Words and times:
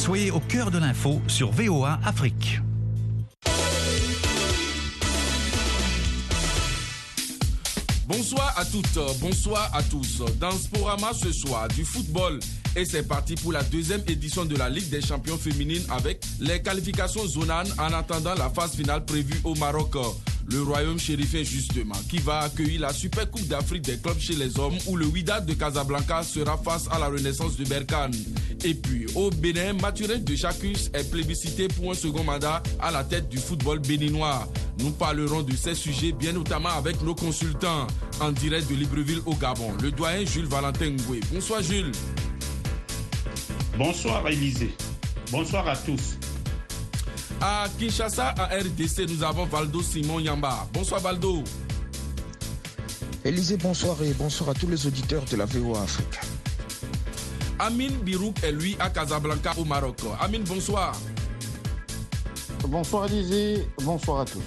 Soyez 0.00 0.30
au 0.30 0.40
cœur 0.40 0.70
de 0.70 0.78
l'info 0.78 1.20
sur 1.26 1.50
VOA 1.50 2.00
Afrique. 2.06 2.58
Bonsoir 8.08 8.54
à 8.56 8.64
toutes, 8.64 8.98
bonsoir 9.20 9.70
à 9.74 9.82
tous. 9.82 10.22
Dans 10.40 10.52
Sporama 10.52 11.12
ce 11.12 11.30
soir, 11.32 11.68
du 11.68 11.84
football. 11.84 12.40
Et 12.74 12.86
c'est 12.86 13.06
parti 13.06 13.34
pour 13.34 13.52
la 13.52 13.62
deuxième 13.62 14.00
édition 14.08 14.46
de 14.46 14.56
la 14.56 14.70
Ligue 14.70 14.88
des 14.88 15.02
champions 15.02 15.36
féminines 15.36 15.84
avec 15.90 16.24
les 16.40 16.62
qualifications 16.62 17.26
zonanes 17.26 17.68
en 17.78 17.92
attendant 17.92 18.32
la 18.32 18.48
phase 18.48 18.74
finale 18.76 19.04
prévue 19.04 19.38
au 19.44 19.54
Maroc. 19.54 19.96
Le 20.48 20.62
royaume 20.62 20.98
chérifien 20.98 21.42
justement, 21.42 21.94
qui 22.08 22.18
va 22.18 22.40
accueillir 22.40 22.80
la 22.80 22.92
Super 22.92 23.30
Coupe 23.30 23.46
d'Afrique 23.46 23.82
des 23.82 23.98
clubs 23.98 24.18
chez 24.18 24.34
les 24.34 24.58
hommes 24.58 24.76
où 24.86 24.96
le 24.96 25.06
Wydad 25.06 25.46
de 25.46 25.54
Casablanca 25.54 26.22
sera 26.22 26.56
face 26.58 26.88
à 26.90 26.98
la 26.98 27.06
Renaissance 27.06 27.56
de 27.56 27.64
Berkane. 27.64 28.14
Et 28.64 28.74
puis 28.74 29.06
au 29.14 29.30
Bénin, 29.30 29.74
Mathurin 29.74 30.18
de 30.18 30.36
Chacus 30.36 30.90
est 30.92 31.10
plébiscité 31.10 31.68
pour 31.68 31.92
un 31.92 31.94
second 31.94 32.24
mandat 32.24 32.62
à 32.80 32.90
la 32.90 33.04
tête 33.04 33.28
du 33.28 33.38
football 33.38 33.78
béninois. 33.78 34.48
Nous 34.78 34.90
parlerons 34.90 35.42
de 35.42 35.54
ces 35.54 35.74
sujets 35.74 36.12
bien 36.12 36.32
notamment 36.32 36.70
avec 36.70 37.02
nos 37.02 37.14
consultants 37.14 37.86
en 38.20 38.32
direct 38.32 38.68
de 38.70 38.74
Libreville 38.74 39.20
au 39.26 39.34
Gabon, 39.34 39.72
le 39.82 39.90
doyen 39.90 40.24
Jules 40.24 40.46
Valentin 40.46 40.90
Ngoué. 40.90 41.20
Bonsoir 41.32 41.62
Jules. 41.62 41.92
Bonsoir 43.76 44.26
Élisée. 44.28 44.74
Bonsoir 45.30 45.68
à 45.68 45.76
tous. 45.76 46.16
À 47.40 47.66
Kinshasa, 47.78 48.34
à 48.36 48.46
RDC, 48.58 49.08
nous 49.08 49.22
avons 49.22 49.46
Valdo 49.46 49.80
Simon 49.80 50.20
Yamba. 50.20 50.68
Bonsoir 50.74 51.00
Valdo. 51.00 51.42
Élisée, 53.24 53.56
bonsoir 53.56 53.96
et 54.02 54.12
bonsoir 54.12 54.50
à 54.50 54.54
tous 54.54 54.68
les 54.68 54.86
auditeurs 54.86 55.24
de 55.24 55.36
la 55.36 55.46
VOA 55.46 55.82
Afrique. 55.82 56.20
Amin 57.58 57.90
Birouk 58.02 58.42
est 58.42 58.52
lui 58.52 58.76
à 58.78 58.90
Casablanca 58.90 59.52
au 59.56 59.64
Maroc. 59.64 60.00
Amin, 60.20 60.40
bonsoir. 60.46 60.92
Bonsoir 62.68 63.06
Élisée, 63.06 63.66
bonsoir 63.82 64.20
à 64.20 64.24
tous. 64.26 64.42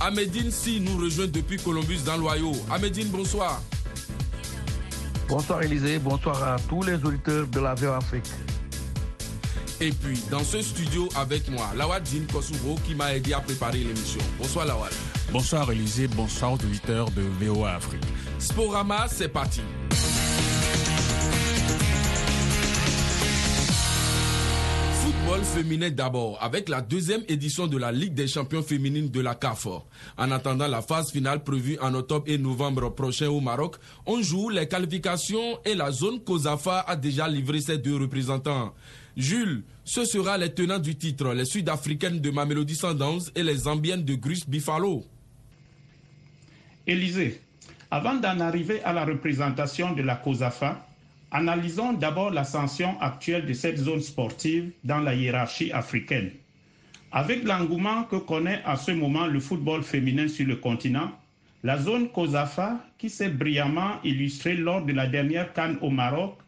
Amédine 0.00 0.50
Si 0.50 0.80
nous 0.80 0.96
rejoint 0.96 1.28
depuis 1.28 1.56
Columbus 1.56 2.00
dans 2.04 2.16
l'Ohio. 2.16 2.52
Amédine, 2.68 3.08
bonsoir. 3.08 3.62
Bonsoir 5.28 5.62
Élisée, 5.62 6.00
bonsoir 6.00 6.42
à 6.42 6.56
tous 6.68 6.82
les 6.82 6.94
auditeurs 6.94 7.46
de 7.46 7.60
la 7.60 7.74
VOA 7.74 7.98
Afrique. 7.98 8.26
Et 9.80 9.90
puis, 9.90 10.18
dans 10.28 10.42
ce 10.42 10.60
studio 10.60 11.08
avec 11.14 11.48
moi, 11.48 11.70
Lawad 11.76 12.02
Kosovo 12.32 12.74
qui 12.84 12.96
m'a 12.96 13.14
aidé 13.14 13.32
à 13.32 13.40
préparer 13.40 13.78
l'émission. 13.78 14.20
Bonsoir 14.36 14.66
Lawad. 14.66 14.92
Bonsoir 15.30 15.70
Élisée, 15.70 16.08
bonsoir 16.08 16.54
auditeurs 16.54 17.08
de 17.12 17.22
VOA 17.22 17.74
Afrique. 17.76 18.02
Sporama, 18.40 19.06
c'est 19.08 19.28
parti. 19.28 19.60
Football 25.00 25.44
féminin 25.44 25.90
d'abord, 25.90 26.38
avec 26.42 26.68
la 26.68 26.80
deuxième 26.80 27.22
édition 27.28 27.68
de 27.68 27.78
la 27.78 27.92
Ligue 27.92 28.14
des 28.14 28.26
champions 28.26 28.62
féminines 28.64 29.10
de 29.10 29.20
la 29.20 29.36
CAF. 29.36 29.68
En 30.16 30.30
attendant 30.32 30.66
la 30.66 30.82
phase 30.82 31.12
finale 31.12 31.44
prévue 31.44 31.78
en 31.80 31.94
octobre 31.94 32.24
et 32.26 32.36
novembre 32.38 32.88
prochain 32.94 33.28
au 33.28 33.40
Maroc, 33.40 33.76
on 34.06 34.22
joue 34.22 34.48
les 34.48 34.66
qualifications 34.66 35.60
et 35.64 35.76
la 35.76 35.92
zone 35.92 36.18
COSAFA 36.24 36.80
a 36.80 36.96
déjà 36.96 37.28
livré 37.28 37.60
ses 37.60 37.78
deux 37.78 37.96
représentants. 37.96 38.74
Jules, 39.18 39.64
ce 39.82 40.04
sera 40.04 40.38
les 40.38 40.54
tenants 40.54 40.78
du 40.78 40.94
titre, 40.94 41.34
les 41.34 41.44
Sud-Africaines 41.44 42.20
de 42.20 42.30
Mamelody 42.30 42.76
Sundowns 42.76 43.22
et 43.34 43.42
les 43.42 43.56
Zambiennes 43.56 44.04
de 44.04 44.14
Grus 44.14 44.48
Buffalo. 44.48 45.04
Élisée, 46.86 47.40
avant 47.90 48.14
d'en 48.14 48.38
arriver 48.38 48.80
à 48.84 48.92
la 48.92 49.04
représentation 49.04 49.92
de 49.92 50.02
la 50.02 50.14
COSAFA, 50.14 50.86
analysons 51.32 51.94
d'abord 51.94 52.30
l'ascension 52.30 52.96
actuelle 53.00 53.44
de 53.44 53.52
cette 53.54 53.78
zone 53.78 54.02
sportive 54.02 54.70
dans 54.84 55.00
la 55.00 55.16
hiérarchie 55.16 55.72
africaine. 55.72 56.30
Avec 57.10 57.42
l'engouement 57.42 58.04
que 58.04 58.16
connaît 58.16 58.62
à 58.64 58.76
ce 58.76 58.92
moment 58.92 59.26
le 59.26 59.40
football 59.40 59.82
féminin 59.82 60.28
sur 60.28 60.46
le 60.46 60.54
continent, 60.54 61.10
la 61.64 61.76
zone 61.76 62.08
COSAFA, 62.10 62.78
qui 62.98 63.10
s'est 63.10 63.30
brillamment 63.30 63.96
illustrée 64.04 64.54
lors 64.54 64.84
de 64.84 64.92
la 64.92 65.08
dernière 65.08 65.52
Cannes 65.54 65.78
au 65.82 65.90
Maroc, 65.90 66.38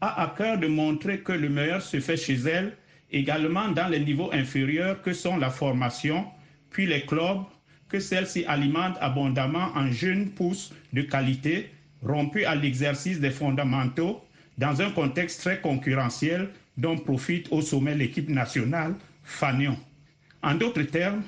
a 0.00 0.22
à 0.22 0.34
cœur 0.36 0.58
de 0.58 0.66
montrer 0.66 1.20
que 1.20 1.32
le 1.32 1.48
meilleur 1.48 1.82
se 1.82 2.00
fait 2.00 2.16
chez 2.16 2.36
elle, 2.46 2.72
également 3.12 3.68
dans 3.68 3.88
les 3.88 4.00
niveaux 4.00 4.30
inférieurs 4.32 5.02
que 5.02 5.12
sont 5.12 5.36
la 5.36 5.50
formation, 5.50 6.26
puis 6.70 6.86
les 6.86 7.02
clubs, 7.02 7.42
que 7.88 7.98
celle-ci 8.00 8.44
alimente 8.46 8.96
abondamment 9.00 9.72
en 9.74 9.90
jeunes 9.90 10.30
pousses 10.30 10.72
de 10.92 11.02
qualité, 11.02 11.70
rompus 12.02 12.46
à 12.46 12.54
l'exercice 12.54 13.20
des 13.20 13.30
fondamentaux, 13.30 14.22
dans 14.58 14.80
un 14.80 14.90
contexte 14.90 15.40
très 15.40 15.60
concurrentiel 15.60 16.48
dont 16.76 16.96
profite 16.96 17.48
au 17.50 17.60
sommet 17.62 17.94
l'équipe 17.94 18.28
nationale, 18.28 18.94
Fanion. 19.24 19.76
En 20.42 20.54
d'autres 20.54 20.82
termes, 20.82 21.22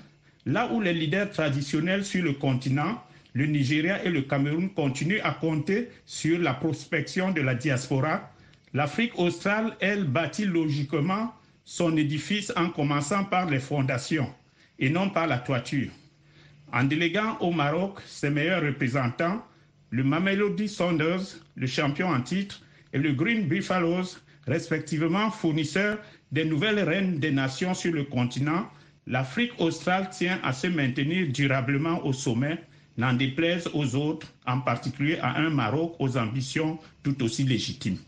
là 0.46 0.70
où 0.72 0.80
les 0.80 0.94
leaders 0.94 1.30
traditionnels 1.30 2.04
sur 2.04 2.22
le 2.22 2.32
continent, 2.32 3.02
le 3.34 3.46
Nigeria 3.46 4.04
et 4.04 4.10
le 4.10 4.22
Cameroun 4.22 4.70
continuent 4.70 5.20
à 5.24 5.32
compter 5.32 5.88
sur 6.06 6.38
la 6.38 6.54
prospection 6.54 7.30
de 7.30 7.40
la 7.40 7.54
diaspora, 7.54 8.30
L'Afrique 8.74 9.18
australe, 9.18 9.76
elle, 9.80 10.04
bâtit 10.04 10.46
logiquement 10.46 11.34
son 11.64 11.94
édifice 11.96 12.50
en 12.56 12.70
commençant 12.70 13.24
par 13.24 13.50
les 13.50 13.60
fondations 13.60 14.32
et 14.78 14.88
non 14.88 15.10
par 15.10 15.26
la 15.26 15.38
toiture. 15.38 15.90
En 16.72 16.84
déléguant 16.84 17.36
au 17.40 17.50
Maroc 17.50 18.00
ses 18.06 18.30
meilleurs 18.30 18.62
représentants, 18.62 19.44
le 19.90 20.02
Mamelody 20.04 20.68
Saunders, 20.70 21.20
le 21.54 21.66
champion 21.66 22.08
en 22.08 22.22
titre, 22.22 22.62
et 22.94 22.98
le 22.98 23.12
Green 23.12 23.46
Buffaloes, 23.46 24.16
respectivement 24.46 25.30
fournisseurs 25.30 25.98
des 26.32 26.46
nouvelles 26.46 26.80
reines 26.80 27.18
des 27.20 27.30
nations 27.30 27.74
sur 27.74 27.92
le 27.92 28.04
continent, 28.04 28.66
l'Afrique 29.06 29.52
australe 29.58 30.08
tient 30.08 30.40
à 30.42 30.54
se 30.54 30.66
maintenir 30.66 31.28
durablement 31.30 32.04
au 32.06 32.14
sommet, 32.14 32.58
n'en 32.96 33.12
déplaise 33.12 33.68
aux 33.74 33.94
autres, 33.96 34.32
en 34.46 34.60
particulier 34.60 35.18
à 35.18 35.36
un 35.38 35.50
Maroc 35.50 35.94
aux 35.98 36.16
ambitions 36.16 36.78
tout 37.02 37.22
aussi 37.22 37.44
légitimes. 37.44 37.98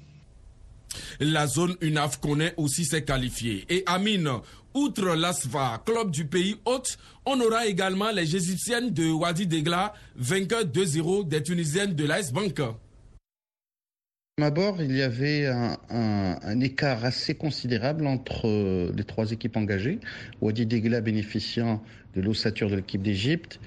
La 1.21 1.47
zone 1.47 1.77
UNAF 1.81 2.21
connaît 2.21 2.55
aussi 2.57 2.85
ses 2.85 3.05
qualifiés. 3.05 3.65
Et 3.69 3.83
Amine, 3.87 4.31
outre 4.75 5.15
l'ASFA, 5.15 5.83
club 5.85 6.11
du 6.11 6.27
pays 6.27 6.57
hôte, 6.65 6.99
on 7.27 7.41
aura 7.41 7.67
également 7.67 8.11
les 8.11 8.37
Égyptiennes 8.37 8.91
de 8.91 9.11
Wadi 9.11 9.47
Degla, 9.47 9.95
vainqueurs 10.17 10.65
2-0 10.65 11.29
des 11.29 11.43
Tunisiennes 11.43 11.95
de 11.95 12.05
l'Ice 12.05 12.33
Bank. 12.33 12.61
D'abord, 14.37 14.83
il 14.83 14.97
y 14.97 15.03
avait 15.03 15.47
un, 15.47 16.61
écart 16.61 17.05
assez 17.05 17.37
considérable 17.37 18.05
entre 18.09 18.49
euh, 18.49 18.93
les 18.97 19.05
trois 19.05 19.31
équipes 19.31 19.57
engagées. 19.57 20.01
Wadi 20.41 20.67
Degla 20.67 21.01
bénéficiant 21.01 21.81
de 22.17 22.21
l'ossature 22.21 22.69
de 22.69 22.75
l'équipe 22.75 23.01
d'Égypte, 23.01 23.61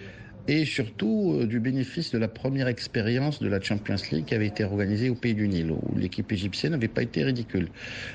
et 0.47 0.65
surtout 0.65 1.37
euh, 1.39 1.45
du 1.45 1.59
bénéfice 1.59 2.11
de 2.11 2.17
la 2.17 2.27
première 2.27 2.67
expérience 2.67 3.41
de 3.41 3.49
la 3.49 3.59
Champions 3.59 3.95
League 4.11 4.25
qui 4.25 4.35
avait 4.35 4.47
été 4.47 4.63
organisée 4.63 5.09
au 5.09 5.15
Pays 5.15 5.33
du 5.33 5.47
Nil, 5.47 5.71
où 5.71 5.97
l'équipe 5.97 6.31
égyptienne 6.31 6.71
n'avait 6.71 6.87
pas 6.87 7.03
été 7.03 7.23
ridicule. 7.23 7.67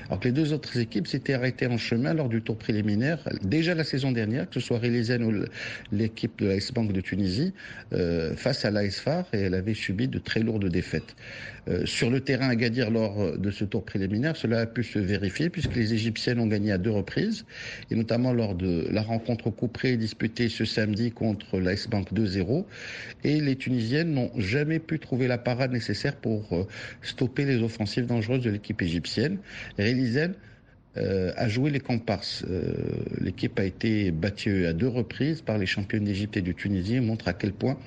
Alors 0.07 0.19
que 0.19 0.27
les 0.27 0.33
deux 0.33 0.53
autres 0.53 0.77
équipes 0.79 1.07
s'étaient 1.07 1.33
arrêtées 1.33 1.67
en 1.67 1.77
chemin 1.77 2.13
lors 2.13 2.29
du 2.29 2.41
tour 2.41 2.57
préliminaire, 2.57 3.19
déjà 3.43 3.75
la 3.75 3.83
saison 3.83 4.11
dernière, 4.11 4.49
que 4.49 4.59
ce 4.59 4.65
soit 4.65 4.79
Rélizen 4.79 5.23
ou 5.23 5.45
l'équipe 5.91 6.39
de 6.39 6.47
l'AS 6.47 6.71
Bank 6.71 6.91
de 6.91 7.01
Tunisie, 7.01 7.53
euh, 7.93 8.35
face 8.35 8.65
à 8.65 8.71
l'AS 8.71 8.99
Far, 8.99 9.25
et 9.33 9.37
elle 9.37 9.53
avait 9.53 9.73
subi 9.75 10.07
de 10.07 10.17
très 10.17 10.39
lourdes 10.39 10.67
défaites. 10.69 11.15
Euh, 11.69 11.85
sur 11.85 12.09
le 12.09 12.19
terrain 12.19 12.49
à 12.49 12.55
Gadir 12.55 12.91
lors 12.91 13.37
de 13.37 13.51
ce 13.51 13.63
tour 13.63 13.85
préliminaire, 13.85 14.35
cela 14.35 14.61
a 14.61 14.65
pu 14.65 14.83
se 14.83 14.99
vérifier 14.99 15.49
puisque 15.49 15.75
les 15.75 15.93
Égyptiennes 15.93 16.39
ont 16.39 16.47
gagné 16.47 16.71
à 16.71 16.77
deux 16.77 16.91
reprises, 16.91 17.45
et 17.91 17.95
notamment 17.95 18.33
lors 18.33 18.55
de 18.55 18.87
la 18.91 19.01
rencontre 19.01 19.47
au 19.47 19.51
coup 19.51 19.67
près 19.67 19.95
disputée 19.95 20.49
ce 20.49 20.65
samedi 20.65 21.11
contre 21.11 21.59
l'AS 21.59 21.87
Bank 21.87 22.13
2-0. 22.23 22.65
Et 23.23 23.39
les 23.41 23.55
Tunisiennes 23.55 24.13
n'ont 24.13 24.31
jamais 24.37 24.79
pu 24.79 24.99
trouver 24.99 25.27
la 25.27 25.37
parade 25.37 25.71
nécessaire 25.71 26.15
pour 26.15 26.53
euh, 26.53 26.67
stopper 27.01 27.45
les 27.45 27.61
offensives 27.61 28.05
dangereuses 28.05 28.43
de 28.43 28.49
l'équipe 28.49 28.81
égyptienne. 28.81 29.37
Rélizen 29.77 30.33
euh, 30.97 31.31
a 31.35 31.47
joué 31.47 31.71
les 31.71 31.79
comparses. 31.79 32.45
Euh, 32.49 32.73
L'équipe 33.19 33.59
a 33.59 33.63
été 33.63 34.11
battue 34.11 34.65
à 34.67 34.73
deux 34.73 34.87
reprises 34.87 35.41
par 35.41 35.57
les 35.57 35.65
championnes 35.65 36.03
d'Égypte 36.03 36.37
et 36.37 36.41
de 36.41 36.51
Tunisie 36.51 36.95
et 36.95 37.01
montre 37.01 37.27
à 37.27 37.33
quel 37.33 37.51
point 37.51 37.77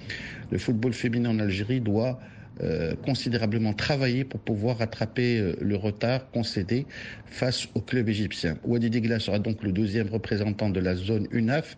le 0.50 0.58
football 0.58 0.92
féminin 0.92 1.30
en 1.30 1.38
Algérie 1.38 1.80
doit 1.80 2.18
euh, 2.62 2.94
considérablement 3.04 3.74
travaillé 3.74 4.24
pour 4.24 4.40
pouvoir 4.40 4.78
rattraper 4.78 5.38
euh, 5.38 5.56
le 5.60 5.76
retard 5.76 6.30
concédé 6.30 6.86
face 7.26 7.68
au 7.74 7.80
club 7.80 8.08
égyptien. 8.08 8.56
Wadi 8.64 8.90
sera 9.18 9.38
donc 9.38 9.62
le 9.62 9.72
deuxième 9.72 10.08
représentant 10.08 10.70
de 10.70 10.80
la 10.80 10.94
zone 10.94 11.28
UNAF, 11.32 11.76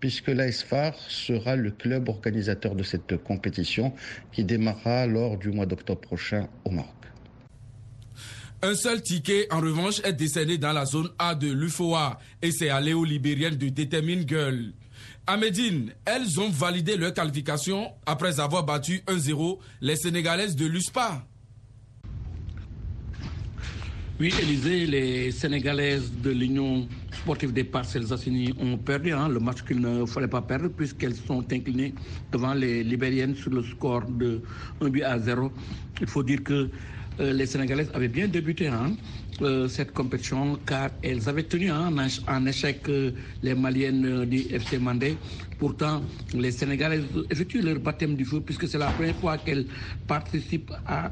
puisque 0.00 0.28
l'ASFAR 0.28 0.94
sera 1.08 1.56
le 1.56 1.70
club 1.70 2.08
organisateur 2.08 2.74
de 2.74 2.82
cette 2.82 3.16
compétition 3.16 3.94
qui 4.32 4.44
démarrera 4.44 5.06
lors 5.06 5.38
du 5.38 5.50
mois 5.50 5.66
d'octobre 5.66 6.00
prochain 6.00 6.48
au 6.64 6.70
Maroc. 6.70 6.92
Un 8.60 8.74
seul 8.74 9.00
ticket, 9.00 9.46
en 9.52 9.60
revanche, 9.60 10.00
est 10.04 10.12
décerné 10.12 10.58
dans 10.58 10.72
la 10.72 10.84
zone 10.84 11.08
A 11.18 11.36
de 11.36 11.50
l'UFOA 11.50 12.18
et 12.42 12.50
c'est 12.50 12.70
à 12.70 12.80
Léo 12.80 13.04
Libérienne 13.04 13.54
de 13.54 13.68
Determine 13.68 14.28
Girl. 14.28 14.72
À 15.30 15.36
elles 16.06 16.40
ont 16.40 16.48
validé 16.48 16.96
leur 16.96 17.12
qualification 17.12 17.90
après 18.06 18.40
avoir 18.40 18.64
battu 18.64 19.02
1-0 19.06 19.58
les 19.82 19.94
Sénégalaises 19.94 20.56
de 20.56 20.64
l'USPA. 20.64 21.22
Oui, 24.18 24.32
Élisée, 24.40 24.86
les 24.86 25.30
Sénégalaises 25.30 26.10
de 26.22 26.30
l'Union 26.30 26.88
sportive 27.12 27.52
des 27.52 27.64
Parcelles 27.64 28.10
Assainies 28.10 28.54
ont 28.58 28.78
perdu 28.78 29.12
hein, 29.12 29.28
le 29.28 29.38
match 29.38 29.62
qu'il 29.64 29.80
ne 29.80 30.06
fallait 30.06 30.28
pas 30.28 30.40
perdre 30.40 30.68
puisqu'elles 30.68 31.14
sont 31.14 31.44
inclinées 31.52 31.92
devant 32.32 32.54
les 32.54 32.82
Libériennes 32.82 33.34
sur 33.34 33.50
le 33.50 33.62
score 33.62 34.06
de 34.06 34.40
1 34.80 34.88
but 34.88 35.02
à 35.02 35.18
0. 35.18 35.52
Il 36.00 36.06
faut 36.06 36.22
dire 36.22 36.42
que 36.42 36.70
les 37.18 37.46
Sénégalaises 37.46 37.90
avaient 37.94 38.08
bien 38.08 38.28
débuté 38.28 38.68
hein, 38.68 38.92
euh, 39.40 39.68
cette 39.68 39.92
compétition 39.92 40.58
car 40.66 40.90
elles 41.02 41.28
avaient 41.28 41.44
tenu 41.44 41.70
hein, 41.70 41.92
en, 42.26 42.46
échec 42.46 42.88
euh, 42.88 43.12
les 43.42 43.54
Maliennes 43.54 44.24
du 44.24 44.38
FC 44.50 44.78
Mandé. 44.78 45.16
Pourtant, 45.58 46.02
les 46.34 46.52
Sénégalaises 46.52 47.04
effectuent 47.30 47.62
leur 47.62 47.80
baptême 47.80 48.14
du 48.14 48.24
feu 48.24 48.40
puisque 48.40 48.68
c'est 48.68 48.78
la 48.78 48.92
première 48.92 49.16
fois 49.16 49.38
qu'elles 49.38 49.66
participent 50.06 50.72
à 50.86 51.10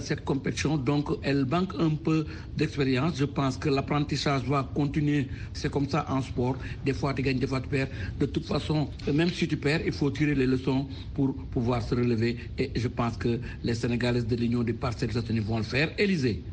cette 0.00 0.24
compétition. 0.24 0.76
Donc, 0.76 1.10
elles 1.22 1.46
manquent 1.46 1.78
un 1.78 1.90
peu 1.90 2.26
d'expérience. 2.56 3.16
Je 3.16 3.24
pense 3.24 3.56
que 3.56 3.68
l'apprentissage 3.68 4.42
va 4.42 4.68
continuer. 4.74 5.28
C'est 5.52 5.70
comme 5.70 5.88
ça 5.88 6.06
en 6.08 6.22
sport. 6.22 6.56
Des 6.84 6.92
fois, 6.92 7.14
tu 7.14 7.22
gagnes, 7.22 7.38
des 7.38 7.46
fois, 7.46 7.60
tu 7.60 7.68
perds. 7.68 7.88
De 8.18 8.26
toute 8.26 8.46
façon, 8.46 8.90
même 9.12 9.30
si 9.30 9.46
tu 9.46 9.56
perds, 9.58 9.82
il 9.86 9.92
faut 9.92 10.10
tirer 10.10 10.34
les 10.34 10.46
leçons 10.46 10.88
pour 11.14 11.36
pouvoir 11.46 11.80
se 11.80 11.94
relever. 11.94 12.36
Et 12.58 12.72
je 12.74 12.88
pense 12.88 13.16
que 13.16 13.40
les 13.62 13.74
Sénégalaises 13.74 14.26
de 14.26 14.34
l'Union 14.34 14.64
des 14.64 14.72
parcelles 14.72 15.10
vont 15.10 15.58
le 15.58 15.62
faire. 15.62 15.92
Élysée. 15.98 16.44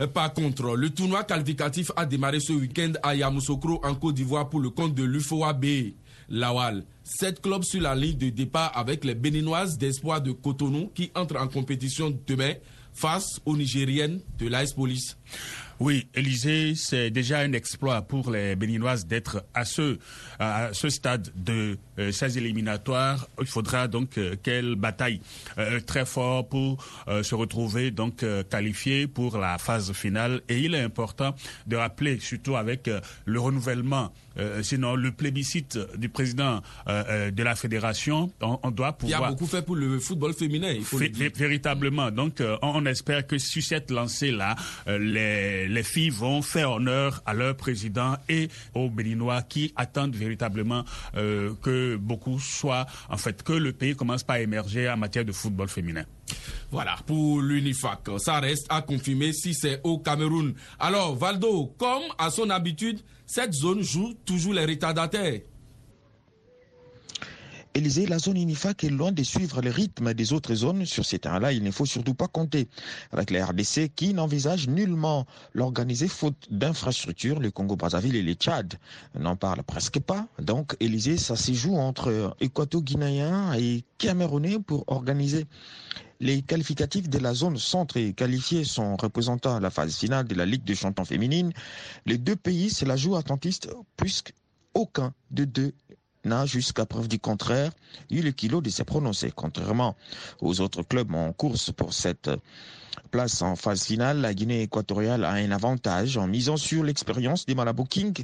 Euh, 0.00 0.06
par 0.06 0.32
contre, 0.32 0.76
le 0.76 0.90
tournoi 0.90 1.24
qualificatif 1.24 1.90
a 1.96 2.06
démarré 2.06 2.40
ce 2.40 2.52
week-end 2.52 2.92
à 3.02 3.14
Yamoussoukro 3.14 3.80
en 3.84 3.94
Côte 3.94 4.14
d'Ivoire 4.14 4.48
pour 4.48 4.60
le 4.60 4.70
compte 4.70 4.94
de 4.94 5.04
l'UFOA 5.04 5.52
B. 5.52 5.66
Lawal. 6.28 6.84
Sept 7.02 7.40
clubs 7.42 7.64
sur 7.64 7.82
la 7.82 7.94
ligne 7.94 8.16
de 8.16 8.30
départ 8.30 8.72
avec 8.76 9.04
les 9.04 9.14
Béninoises 9.14 9.76
d'espoir 9.76 10.22
de 10.22 10.32
Cotonou 10.32 10.90
qui 10.94 11.10
entrent 11.14 11.36
en 11.36 11.48
compétition 11.48 12.16
demain 12.26 12.54
face 12.94 13.40
aux 13.44 13.56
Nigériennes 13.56 14.20
de 14.38 14.48
l'Ice 14.48 14.72
Police. 14.72 15.16
Oui, 15.80 16.06
Élysée, 16.14 16.74
c'est 16.76 17.10
déjà 17.10 17.40
un 17.40 17.52
exploit 17.52 18.02
pour 18.02 18.30
les 18.30 18.54
Béninoises 18.54 19.06
d'être 19.06 19.44
à 19.52 19.64
ce, 19.64 19.98
à 20.38 20.70
ce 20.72 20.88
stade 20.88 21.32
de 21.34 21.76
euh, 21.98 22.12
ces 22.12 22.38
éliminatoires. 22.38 23.28
Il 23.40 23.46
faudra 23.46 23.88
donc 23.88 24.18
euh, 24.18 24.36
qu'elles 24.42 24.74
bataillent 24.74 25.20
euh, 25.58 25.80
très 25.80 26.04
fort 26.04 26.48
pour 26.48 26.84
se 27.22 27.34
retrouver 27.34 27.90
donc 27.90 28.24
qualifiées 28.50 29.06
pour 29.06 29.38
la 29.38 29.58
phase 29.58 29.92
finale. 29.92 30.42
Et 30.48 30.60
il 30.60 30.74
est 30.74 30.80
important 30.80 31.34
de 31.66 31.76
rappeler, 31.76 32.18
surtout 32.20 32.56
avec 32.56 32.90
le 33.24 33.40
renouvellement 33.40 34.12
sinon 34.62 34.96
le 34.96 35.12
plébiscite 35.12 35.78
du 35.96 36.08
président 36.08 36.60
de 36.88 37.42
la 37.42 37.54
fédération, 37.54 38.32
on, 38.40 38.70
doit 38.72 38.92
pouvoir. 38.92 39.20
Il 39.20 39.22
y 39.22 39.26
a 39.26 39.30
beaucoup 39.30 39.46
fait 39.46 39.62
pour 39.62 39.76
le 39.76 40.00
football 40.00 40.34
féminin. 40.34 40.72
Il 40.72 40.84
faut 40.84 40.98
Véritablement. 40.98 42.10
Donc, 42.10 42.42
on, 42.62 42.84
espère 42.86 43.26
que 43.26 43.38
sur 43.38 43.62
cette 43.62 43.92
lancée-là, 43.92 44.56
les 44.88 45.44
les, 45.68 45.82
filles 45.82 46.10
vont 46.10 46.42
faire 46.42 46.72
honneur 46.72 47.22
à 47.26 47.34
leur 47.34 47.56
président 47.56 48.16
et 48.28 48.48
aux 48.74 48.88
Béninois 48.88 49.42
qui 49.42 49.72
attendent 49.76 50.16
véritablement 50.16 50.84
euh, 51.16 51.52
beaucoup 51.96 52.38
soient, 52.38 52.86
en 53.08 53.16
fait, 53.16 53.42
que 53.42 53.52
le 53.52 53.72
pays 53.72 53.94
commence 53.94 54.22
par 54.22 54.36
émerger 54.36 54.88
en 54.88 54.96
matière 54.96 55.24
de 55.24 55.32
football 55.32 55.68
féminin. 55.68 56.04
Voilà, 56.70 56.96
pour 57.06 57.40
l'UNIFAC, 57.40 58.08
ça 58.18 58.40
reste 58.40 58.66
à 58.68 58.82
confirmer 58.82 59.32
si 59.32 59.54
c'est 59.54 59.80
au 59.84 59.98
Cameroun. 59.98 60.54
Alors, 60.78 61.16
Valdo, 61.16 61.74
comme 61.78 62.02
à 62.18 62.30
son 62.30 62.50
habitude, 62.50 63.00
cette 63.26 63.52
zone 63.52 63.82
joue 63.82 64.14
toujours 64.24 64.54
les 64.54 64.64
retardataires. 64.64 65.40
Élysée, 67.76 68.06
la 68.06 68.20
zone 68.20 68.36
UNIFAC 68.36 68.84
est 68.84 68.88
loin 68.88 69.10
de 69.10 69.24
suivre 69.24 69.60
le 69.60 69.68
rythme 69.68 70.14
des 70.14 70.32
autres 70.32 70.54
zones. 70.54 70.86
Sur 70.86 71.04
ces 71.04 71.18
terrains-là, 71.18 71.50
il 71.50 71.64
ne 71.64 71.72
faut 71.72 71.86
surtout 71.86 72.14
pas 72.14 72.28
compter 72.28 72.68
avec 73.10 73.32
la 73.32 73.46
RDC 73.46 73.92
qui 73.96 74.14
n'envisage 74.14 74.68
nullement 74.68 75.26
l'organiser 75.54 76.06
faute 76.06 76.46
d'infrastructures. 76.52 77.40
Le 77.40 77.50
Congo-Brazzaville 77.50 78.14
et 78.14 78.22
le 78.22 78.34
Tchad 78.34 78.74
n'en 79.18 79.34
parlent 79.34 79.64
presque 79.64 79.98
pas. 79.98 80.28
Donc, 80.40 80.76
Élysée, 80.78 81.16
ça 81.16 81.34
se 81.34 81.52
joue 81.52 81.74
entre 81.74 82.36
équato-guinéens 82.38 83.54
et 83.54 83.82
camerounais 83.98 84.60
pour 84.60 84.84
organiser 84.86 85.46
les 86.20 86.42
qualificatifs 86.42 87.08
de 87.08 87.18
la 87.18 87.34
zone 87.34 87.58
centre 87.58 87.96
et 87.96 88.12
qualifiés 88.12 88.62
son 88.62 88.94
représentant 88.94 89.56
à 89.56 89.60
la 89.60 89.70
phase 89.70 89.96
finale 89.96 90.28
de 90.28 90.36
la 90.36 90.46
Ligue 90.46 90.62
des 90.62 90.76
champions 90.76 91.04
féminines. 91.04 91.52
Les 92.06 92.18
deux 92.18 92.36
pays 92.36 92.70
se 92.70 92.84
la 92.84 92.96
jouent 92.96 93.16
attentiste 93.16 93.68
puisqu'aucun 93.96 95.12
de 95.32 95.44
deux 95.44 95.72
jusqu'à 96.46 96.86
preuve 96.86 97.08
du 97.08 97.18
contraire, 97.18 97.72
eu 98.10 98.22
le 98.22 98.30
kilo 98.32 98.60
de 98.60 98.70
se 98.70 98.82
prononcer. 98.82 99.30
Contrairement 99.34 99.94
aux 100.40 100.60
autres 100.60 100.82
clubs 100.82 101.14
en 101.14 101.32
course 101.32 101.70
pour 101.70 101.92
cette 101.92 102.30
place 103.10 103.42
en 103.42 103.56
phase 103.56 103.84
finale, 103.84 104.20
la 104.20 104.34
Guinée 104.34 104.62
équatoriale 104.62 105.24
a 105.24 105.32
un 105.32 105.50
avantage 105.50 106.16
en 106.16 106.26
misant 106.26 106.56
sur 106.56 106.82
l'expérience 106.82 107.46
des 107.46 107.54
Malabo 107.54 107.84
King 107.84 108.14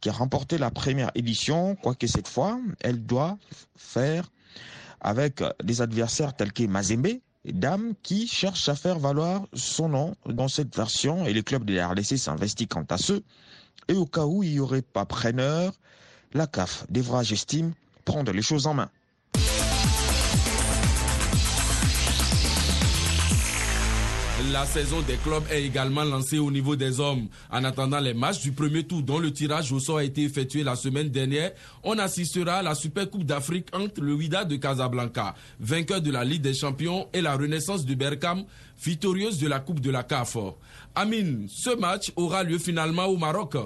qui 0.00 0.08
a 0.08 0.12
remporté 0.12 0.58
la 0.58 0.70
première 0.70 1.10
édition, 1.14 1.76
quoique 1.76 2.06
cette 2.06 2.28
fois, 2.28 2.58
elle 2.80 3.04
doit 3.04 3.38
faire 3.76 4.30
avec 5.00 5.42
des 5.62 5.82
adversaires 5.82 6.34
tels 6.34 6.52
que 6.52 6.64
Mazembe, 6.64 7.20
Dame 7.44 7.94
qui 8.02 8.26
cherche 8.26 8.68
à 8.68 8.74
faire 8.74 8.98
valoir 8.98 9.46
son 9.54 9.88
nom 9.88 10.14
dans 10.26 10.48
cette 10.48 10.76
version 10.76 11.24
et 11.24 11.32
le 11.32 11.40
club 11.42 11.64
de 11.64 11.74
la 11.74 11.88
RDC 11.88 12.18
s'investit 12.18 12.68
quant 12.68 12.84
à 12.90 12.98
ceux. 12.98 13.22
Et 13.88 13.94
au 13.94 14.04
cas 14.04 14.26
où 14.26 14.42
il 14.42 14.52
n'y 14.52 14.60
aurait 14.60 14.82
pas 14.82 15.06
preneur, 15.06 15.72
la 16.32 16.46
CAF 16.46 16.86
devra, 16.88 17.22
j'estime, 17.22 17.72
prendre 18.04 18.32
les 18.32 18.42
choses 18.42 18.66
en 18.66 18.74
main. 18.74 18.90
La 24.52 24.64
saison 24.64 25.00
des 25.02 25.16
clubs 25.16 25.44
est 25.50 25.64
également 25.64 26.02
lancée 26.02 26.38
au 26.38 26.50
niveau 26.50 26.74
des 26.74 26.98
hommes. 26.98 27.28
En 27.50 27.62
attendant 27.62 28.00
les 28.00 28.14
matchs 28.14 28.40
du 28.40 28.52
premier 28.52 28.84
tour 28.84 29.02
dont 29.02 29.18
le 29.18 29.32
tirage 29.32 29.70
au 29.70 29.78
sort 29.78 29.98
a 29.98 30.04
été 30.04 30.22
effectué 30.24 30.64
la 30.64 30.76
semaine 30.76 31.08
dernière, 31.10 31.52
on 31.84 31.98
assistera 31.98 32.54
à 32.54 32.62
la 32.62 32.74
Super 32.74 33.08
Coupe 33.10 33.24
d'Afrique 33.24 33.68
entre 33.74 34.00
le 34.00 34.14
Wida 34.14 34.44
de 34.44 34.56
Casablanca, 34.56 35.34
vainqueur 35.60 36.00
de 36.00 36.10
la 36.10 36.24
Ligue 36.24 36.42
des 36.42 36.54
Champions, 36.54 37.06
et 37.12 37.20
la 37.20 37.36
Renaissance 37.36 37.84
de 37.84 37.94
Berkham, 37.94 38.44
victorieuse 38.82 39.38
de 39.38 39.46
la 39.46 39.60
Coupe 39.60 39.80
de 39.80 39.90
la 39.90 40.02
CAF. 40.02 40.36
Amine, 40.94 41.46
ce 41.48 41.76
match 41.76 42.10
aura 42.16 42.42
lieu 42.42 42.58
finalement 42.58 43.04
au 43.06 43.18
Maroc. 43.18 43.56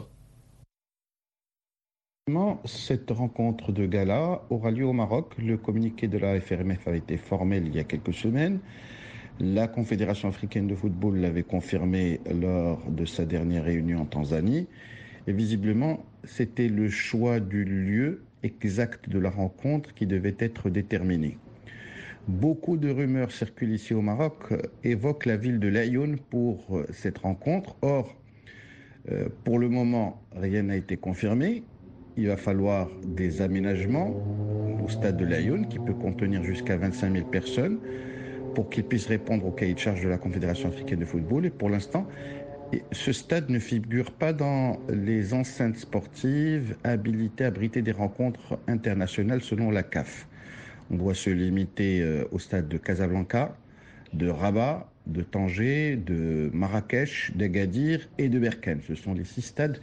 Cette 2.65 3.11
rencontre 3.11 3.71
de 3.71 3.85
gala 3.85 4.41
aura 4.49 4.71
lieu 4.71 4.87
au 4.87 4.94
Maroc. 4.94 5.35
Le 5.37 5.59
communiqué 5.59 6.09
de 6.09 6.17
la 6.17 6.41
FRMF 6.41 6.88
a 6.88 6.97
été 6.97 7.19
formel 7.19 7.67
il 7.67 7.76
y 7.76 7.79
a 7.79 7.85
quelques 7.85 8.15
semaines. 8.15 8.61
La 9.41 9.69
Confédération 9.69 10.31
africaine 10.31 10.67
de 10.67 10.75
football 10.75 11.19
l'avait 11.19 11.43
confirmé 11.43 12.21
lors 12.41 12.91
de 12.91 13.05
sa 13.05 13.26
dernière 13.26 13.65
réunion 13.65 14.00
en 14.00 14.05
Tanzanie. 14.06 14.67
Et 15.27 15.34
visiblement, 15.34 16.03
c'était 16.25 16.69
le 16.69 16.89
choix 16.89 17.41
du 17.41 17.63
lieu 17.67 18.22
exact 18.43 19.06
de 19.10 19.19
la 19.19 19.29
rencontre 19.29 19.93
qui 19.93 20.06
devait 20.06 20.37
être 20.39 20.70
déterminé. 20.70 21.37
Beaucoup 22.27 22.79
de 22.79 22.89
rumeurs 22.89 23.32
circulent 23.32 23.75
ici 23.75 23.93
au 23.93 24.01
Maroc, 24.01 24.55
évoquent 24.82 25.27
la 25.27 25.37
ville 25.37 25.58
de 25.58 25.69
Lyon 25.69 26.17
pour 26.31 26.81
cette 26.91 27.19
rencontre. 27.19 27.77
Or, 27.82 28.17
euh, 29.10 29.29
pour 29.44 29.58
le 29.58 29.69
moment, 29.69 30.22
rien 30.34 30.63
n'a 30.63 30.77
été 30.77 30.96
confirmé 30.96 31.65
il 32.17 32.29
va 32.29 32.37
falloir 32.37 32.89
des 33.05 33.43
aménagements 33.43 34.15
au 34.85 34.89
stade 34.89 35.17
de 35.17 35.25
Lyon 35.25 35.65
qui 35.65 35.79
peut 35.79 35.94
contenir 35.94 36.44
jusqu'à 36.44 36.77
25 36.77 37.13
000 37.13 37.27
personnes 37.27 37.79
pour 38.55 38.71
qu'il 38.71 38.85
puisse 38.85 39.06
répondre 39.06 39.47
au 39.47 39.51
cahier 39.51 39.75
de 39.75 39.79
charge 39.79 40.03
de 40.03 40.09
la 40.09 40.19
Confédération 40.19 40.69
africaine 40.69 41.01
de 41.01 41.05
football. 41.05 41.47
Et 41.47 41.51
pour 41.51 41.71
l'instant, 41.71 42.06
ce 42.93 43.13
stade 43.13 43.51
ne 43.51 43.59
figure 43.59 44.13
pas 44.13 44.33
dans 44.33 44.79
les 44.89 45.35
enceintes 45.35 45.77
sportives 45.77 46.77
habilitées 46.85 47.44
à 47.44 47.49
abriter 47.49 47.83
des 47.83 47.93
rencontres 47.93 48.59
internationales 48.69 49.43
selon 49.43 49.71
la 49.71 49.83
CAF. 49.83 50.27
On 50.91 50.97
doit 50.97 51.15
se 51.15 51.31
limiter 51.31 52.03
euh, 52.03 52.25
au 52.31 52.39
stade 52.39 52.69
de 52.69 52.77
Casablanca, 52.77 53.56
de 54.13 54.29
Rabat, 54.29 54.89
de 55.06 55.23
Tanger, 55.23 55.97
de 55.97 56.51
Marrakech, 56.53 57.33
d'Agadir 57.35 58.09
et 58.19 58.29
de 58.29 58.39
Berkane. 58.39 58.81
Ce 58.87 58.94
sont 58.94 59.15
les 59.15 59.25
six 59.25 59.43
stades 59.43 59.79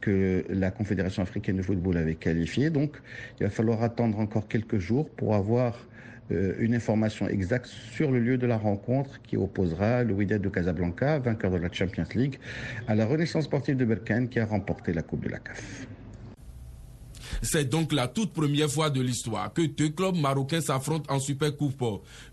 que 0.00 0.44
la 0.48 0.70
Confédération 0.70 1.22
africaine 1.22 1.56
de 1.56 1.62
football 1.62 1.96
avait 1.96 2.14
qualifié. 2.14 2.70
Donc, 2.70 2.92
il 3.40 3.44
va 3.44 3.50
falloir 3.50 3.82
attendre 3.82 4.18
encore 4.18 4.48
quelques 4.48 4.78
jours 4.78 5.08
pour 5.10 5.34
avoir 5.34 5.74
euh, 6.32 6.54
une 6.58 6.74
information 6.74 7.28
exacte 7.28 7.66
sur 7.66 8.10
le 8.10 8.18
lieu 8.18 8.36
de 8.36 8.46
la 8.46 8.58
rencontre 8.58 9.20
qui 9.22 9.36
opposera 9.36 10.02
le 10.02 10.12
Wydad 10.12 10.42
de 10.42 10.48
Casablanca, 10.48 11.20
vainqueur 11.20 11.52
de 11.52 11.58
la 11.58 11.72
Champions 11.72 12.08
League, 12.14 12.38
à 12.88 12.94
la 12.94 13.06
Renaissance 13.06 13.44
sportive 13.44 13.76
de 13.76 13.84
Berkane 13.84 14.28
qui 14.28 14.40
a 14.40 14.46
remporté 14.46 14.92
la 14.92 15.02
Coupe 15.02 15.24
de 15.24 15.30
la 15.30 15.38
CAF. 15.38 15.86
C'est 17.42 17.68
donc 17.68 17.92
la 17.92 18.08
toute 18.08 18.32
première 18.32 18.70
fois 18.70 18.90
de 18.90 19.00
l'histoire 19.00 19.52
que 19.52 19.62
deux 19.62 19.90
clubs 19.90 20.16
marocains 20.16 20.60
s'affrontent 20.60 21.12
en 21.12 21.20
Super 21.20 21.56
Coupe. 21.56 21.84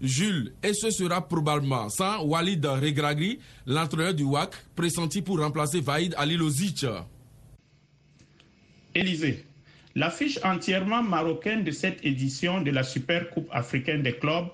Jules, 0.02 0.54
et 0.64 0.74
ce 0.74 0.90
sera 0.90 1.28
probablement 1.28 1.90
sans 1.90 2.24
Walid 2.24 2.66
Regragri, 2.66 3.40
l'entraîneur 3.66 4.14
du 4.14 4.24
WAC, 4.24 4.54
pressenti 4.76 5.22
pour 5.22 5.40
remplacer 5.40 5.82
Vaïd 5.82 6.16
Alilozic. 6.18 6.86
Élysée. 8.96 9.44
L'affiche 9.96 10.40
entièrement 10.44 11.04
marocaine 11.04 11.64
de 11.64 11.72
cette 11.72 12.04
édition 12.06 12.62
de 12.62 12.72
la 12.72 12.84
Super 12.84 13.30
Coupe 13.30 13.50
africaine 13.52 14.02
des 14.02 14.14
clubs 14.14 14.48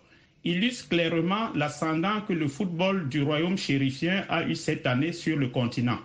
illustre 0.43 0.89
clairement 0.89 1.51
l'ascendant 1.55 2.21
que 2.21 2.33
le 2.33 2.47
football 2.47 3.09
du 3.09 3.21
royaume 3.21 3.57
chérifien 3.57 4.25
a 4.29 4.43
eu 4.43 4.55
cette 4.55 4.85
année 4.85 5.13
sur 5.13 5.37
le 5.37 5.47
continent. 5.49 5.99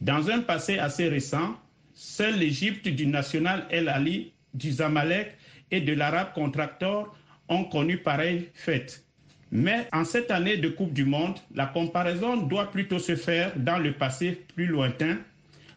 Dans 0.00 0.30
un 0.30 0.40
passé 0.40 0.78
assez 0.78 1.08
récent, 1.08 1.56
seule 1.94 2.38
l'Égypte 2.38 2.88
du 2.88 3.06
national 3.06 3.66
El 3.70 3.88
Ali, 3.88 4.32
du 4.54 4.72
Zamalek 4.72 5.36
et 5.70 5.80
de 5.80 5.92
l'Arabe 5.92 6.32
Contractor 6.34 7.14
ont 7.48 7.64
connu 7.64 7.98
pareille 7.98 8.48
fête. 8.54 9.04
Mais 9.52 9.86
en 9.92 10.04
cette 10.04 10.30
année 10.30 10.56
de 10.56 10.68
Coupe 10.68 10.92
du 10.92 11.04
Monde, 11.04 11.36
la 11.54 11.66
comparaison 11.66 12.36
doit 12.36 12.70
plutôt 12.70 12.98
se 12.98 13.14
faire 13.16 13.52
dans 13.56 13.78
le 13.78 13.92
passé 13.92 14.44
plus 14.54 14.66
lointain, 14.66 15.18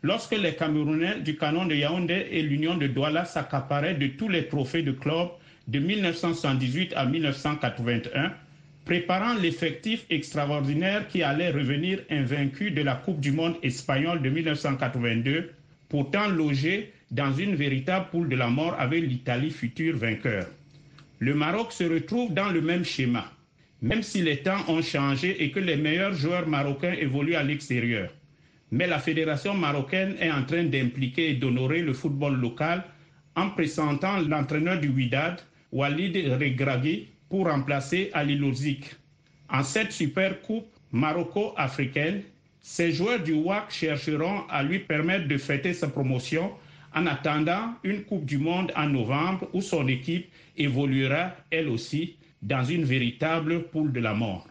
lorsque 0.01 0.38
les 0.38 0.56
Camerounais 0.56 1.20
du 1.20 1.36
canon 1.36 1.65
de 1.65 1.75
Yaoundé 1.75 2.27
et 2.32 2.41
l'Union 2.41 2.75
de 2.77 2.88
Douala 2.88 3.25
s'accaparaient 3.25 3.96
de 3.96 4.08
tous 4.08 4.29
les 4.29 4.48
trophées 4.48 4.84
de 4.84 4.91
club 4.91 5.29
de 5.68 5.79
1978 5.79 6.94
à 6.96 7.06
1981, 7.06 8.34
préparant 8.86 9.36
l'effectif 9.36 10.06
extraordinaire 10.10 11.08
qui 11.08 11.22
allait 11.22 11.51
revenir 11.51 12.00
invaincu 12.10 12.72
de 12.72 12.82
la 12.82 12.96
Coupe 12.96 13.20
du 13.20 13.32
Monde 13.32 13.56
espagnole 13.62 14.22
de 14.22 14.29
1982, 14.29 15.51
pourtant 15.89 16.27
logé 16.27 16.94
dans 17.12 17.34
une 17.34 17.56
véritable 17.56 18.08
poule 18.12 18.29
de 18.29 18.36
la 18.36 18.48
mort 18.48 18.75
avec 18.79 19.03
l'Italie 19.03 19.51
futur 19.51 19.98
vainqueur. 19.98 20.48
Le 21.20 21.34
Maroc 21.34 21.74
se 21.74 21.84
retrouve 21.84 22.34
dans 22.34 22.50
le 22.50 22.62
même 22.62 22.86
schéma, 22.86 23.32
même 23.82 24.03
si 24.03 24.22
les 24.22 24.38
temps 24.38 24.63
ont 24.70 24.82
changé 24.82 25.44
et 25.44 25.51
que 25.51 25.60
les 25.60 25.75
meilleurs 25.75 26.13
joueurs 26.13 26.48
marocains 26.48 26.94
évoluent 26.94 27.36
à 27.36 27.44
l'extérieur. 27.44 28.10
Mais 28.71 28.88
la 28.88 28.99
fédération 28.99 29.53
marocaine 29.53 30.15
est 30.19 30.31
en 30.31 30.43
train 30.43 30.63
d'impliquer 30.63 31.31
et 31.31 31.33
d'honorer 31.35 31.81
le 31.81 31.93
football 31.93 32.35
local 32.39 32.83
en 33.35 33.49
présentant 33.49 34.19
l'entraîneur 34.19 34.79
du 34.79 34.89
Wydad, 34.89 35.41
Walid 35.71 36.15
Regragui, 36.39 37.07
pour 37.29 37.47
remplacer 37.47 38.09
Ali 38.13 38.35
Lourzik. 38.35 38.95
En 39.49 39.63
cette 39.63 39.91
super 39.91 40.41
coupe 40.41 40.67
maroco-africaine, 40.91 42.21
ces 42.61 42.91
joueurs 42.91 43.21
du 43.23 43.33
WAC 43.33 43.71
chercheront 43.71 44.41
à 44.49 44.61
lui 44.63 44.79
permettre 44.79 45.27
de 45.27 45.38
fêter 45.38 45.73
sa 45.73 45.88
promotion 45.88 46.51
en 46.93 47.05
attendant 47.05 47.73
une 47.83 48.03
Coupe 48.03 48.25
du 48.25 48.38
Monde 48.38 48.71
en 48.75 48.88
novembre 48.89 49.47
où 49.53 49.61
son 49.61 49.88
équipe 49.88 50.27
évoluera 50.57 51.31
elle 51.51 51.69
aussi 51.69 52.15
dans 52.41 52.63
une 52.63 52.83
véritable 52.83 53.63
poule 53.63 53.91
de 53.91 53.99
la 53.99 54.13
mort. 54.13 54.47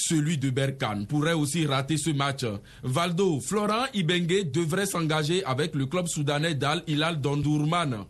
Celui 0.00 0.38
de 0.38 0.50
Berkane 0.50 1.08
pourrait 1.08 1.32
aussi 1.32 1.66
rater 1.66 1.96
ce 1.96 2.10
match. 2.10 2.44
Valdo, 2.84 3.40
Florent 3.40 3.86
Ibengue 3.94 4.48
devrait 4.48 4.86
s'engager 4.86 5.44
avec 5.44 5.74
le 5.74 5.86
club 5.86 6.06
soudanais 6.06 6.54
d'Al 6.54 6.84
Hilal 6.86 7.20
d'Ondourman. 7.20 8.04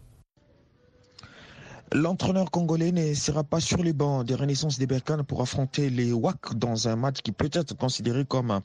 L'entraîneur 1.92 2.50
congolais 2.50 2.92
ne 2.92 3.14
sera 3.14 3.44
pas 3.44 3.60
sur 3.60 3.82
les 3.82 3.94
bancs 3.94 4.26
des 4.26 4.34
Renaissances 4.34 4.78
des 4.78 4.86
Bercanes 4.86 5.22
pour 5.22 5.40
affronter 5.40 5.88
les 5.88 6.12
WAC 6.12 6.54
dans 6.54 6.86
un 6.86 6.96
match 6.96 7.22
qui 7.22 7.32
peut 7.32 7.48
être 7.50 7.74
considéré 7.74 8.26
comme 8.26 8.60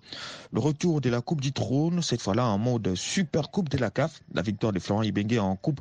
le 0.52 0.60
retour 0.60 1.00
de 1.00 1.10
la 1.10 1.22
Coupe 1.22 1.40
du 1.40 1.54
Trône, 1.54 2.02
cette 2.02 2.22
fois-là 2.22 2.46
en 2.46 2.58
mode 2.58 2.96
Super 2.96 3.50
Coupe 3.50 3.70
de 3.70 3.78
la 3.78 3.92
CAF. 3.92 4.22
La 4.34 4.42
victoire 4.42 4.74
de 4.74 4.80
Florent 4.80 5.04
Ibengue 5.04 5.38
en 5.40 5.56
Coupe 5.56 5.80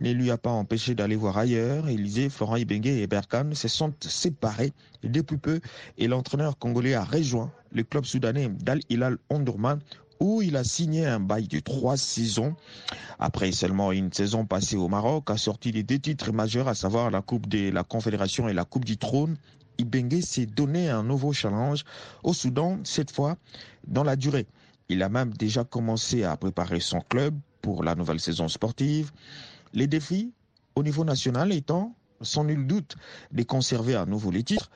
ne 0.00 0.12
lui 0.12 0.30
a 0.30 0.38
pas 0.38 0.50
empêché 0.50 0.94
d'aller 0.94 1.16
voir 1.16 1.36
ailleurs. 1.36 1.88
Élisée, 1.88 2.28
Florent 2.28 2.56
Ibengue 2.56 2.86
et 2.86 3.08
Berkane 3.08 3.56
se 3.56 3.66
sont 3.66 3.92
séparés 4.00 4.72
depuis 5.02 5.36
peu 5.36 5.60
et 5.98 6.06
l'entraîneur 6.06 6.58
congolais 6.58 6.94
a 6.94 7.02
rejoint 7.02 7.50
le 7.72 7.82
club 7.82 8.04
soudanais 8.04 8.48
d'Al 8.48 8.78
Hilal 8.88 9.18
Ondurman 9.30 9.80
où 10.24 10.40
il 10.40 10.56
a 10.56 10.64
signé 10.64 11.04
un 11.04 11.20
bail 11.20 11.48
de 11.48 11.60
trois 11.60 11.98
saisons. 11.98 12.56
Après 13.18 13.52
seulement 13.52 13.92
une 13.92 14.10
saison 14.10 14.46
passée 14.46 14.76
au 14.76 14.88
Maroc, 14.88 15.30
a 15.30 15.36
sorti 15.36 15.70
les 15.70 15.82
deux 15.82 15.98
titres 15.98 16.32
majeurs, 16.32 16.66
à 16.66 16.74
savoir 16.74 17.10
la 17.10 17.20
Coupe 17.20 17.46
de 17.46 17.70
la 17.70 17.84
Confédération 17.84 18.48
et 18.48 18.54
la 18.54 18.64
Coupe 18.64 18.86
du 18.86 18.96
Trône. 18.96 19.36
Ibengue 19.76 20.22
s'est 20.22 20.46
donné 20.46 20.88
un 20.88 21.02
nouveau 21.02 21.34
challenge 21.34 21.84
au 22.22 22.32
Soudan, 22.32 22.78
cette 22.84 23.10
fois 23.10 23.36
dans 23.86 24.02
la 24.02 24.16
durée. 24.16 24.46
Il 24.88 25.02
a 25.02 25.10
même 25.10 25.34
déjà 25.34 25.62
commencé 25.62 26.24
à 26.24 26.34
préparer 26.38 26.80
son 26.80 27.00
club 27.00 27.34
pour 27.60 27.84
la 27.84 27.94
nouvelle 27.94 28.20
saison 28.20 28.48
sportive. 28.48 29.12
Les 29.74 29.86
défis 29.86 30.32
au 30.74 30.82
niveau 30.82 31.04
national 31.04 31.52
étant, 31.52 31.94
sans 32.22 32.44
nul 32.44 32.66
doute, 32.66 32.96
de 33.30 33.42
conserver 33.42 33.94
à 33.94 34.06
nouveau 34.06 34.30
les 34.30 34.42
titres. 34.42 34.70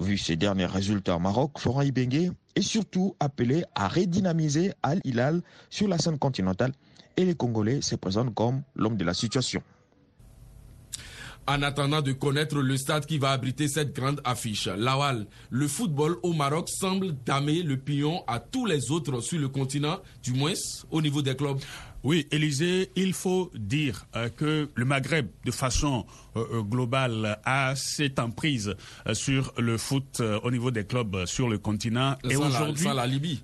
Vu 0.00 0.18
ses 0.18 0.36
derniers 0.36 0.66
résultats 0.66 1.16
au 1.16 1.18
Maroc, 1.18 1.58
Florent 1.58 1.82
Ibengue 1.82 2.32
est 2.54 2.62
surtout 2.62 3.16
appelé 3.20 3.64
à 3.74 3.88
redynamiser 3.88 4.72
Al 4.82 5.00
Hilal 5.04 5.42
sur 5.70 5.88
la 5.88 5.98
scène 5.98 6.18
continentale 6.18 6.72
et 7.16 7.24
les 7.24 7.34
Congolais 7.34 7.80
se 7.82 7.96
présentent 7.96 8.34
comme 8.34 8.62
l'homme 8.76 8.96
de 8.96 9.04
la 9.04 9.14
situation. 9.14 9.62
En 11.48 11.62
attendant 11.62 12.02
de 12.02 12.12
connaître 12.12 12.56
le 12.56 12.76
stade 12.76 13.06
qui 13.06 13.16
va 13.16 13.30
abriter 13.30 13.68
cette 13.68 13.96
grande 13.96 14.20
affiche, 14.22 14.66
Lawal, 14.66 15.26
le 15.48 15.66
football 15.66 16.16
au 16.22 16.34
Maroc 16.34 16.68
semble 16.68 17.14
damer 17.24 17.62
le 17.62 17.78
pion 17.78 18.22
à 18.26 18.38
tous 18.38 18.66
les 18.66 18.90
autres 18.90 19.22
sur 19.22 19.40
le 19.40 19.48
continent, 19.48 19.98
du 20.22 20.34
moins 20.34 20.52
au 20.90 21.00
niveau 21.00 21.22
des 21.22 21.34
clubs. 21.34 21.58
Oui, 22.04 22.28
Élisée, 22.30 22.90
il 22.94 23.12
faut 23.12 23.50
dire 23.56 24.06
euh, 24.14 24.28
que 24.28 24.70
le 24.72 24.84
Maghreb, 24.84 25.26
de 25.44 25.50
façon 25.50 26.06
euh, 26.36 26.44
euh, 26.52 26.62
globale, 26.62 27.40
a 27.44 27.74
cette 27.74 28.20
emprise 28.20 28.76
sur 29.14 29.52
le 29.58 29.76
foot 29.78 30.22
au 30.42 30.50
niveau 30.50 30.70
des 30.70 30.84
clubs 30.84 31.26
sur 31.26 31.48
le 31.48 31.58
continent. 31.58 32.16
Et 32.22 32.36
aujourd'hui, 32.36 32.84
la, 32.84 32.94
la 32.94 33.06
Libye. 33.06 33.42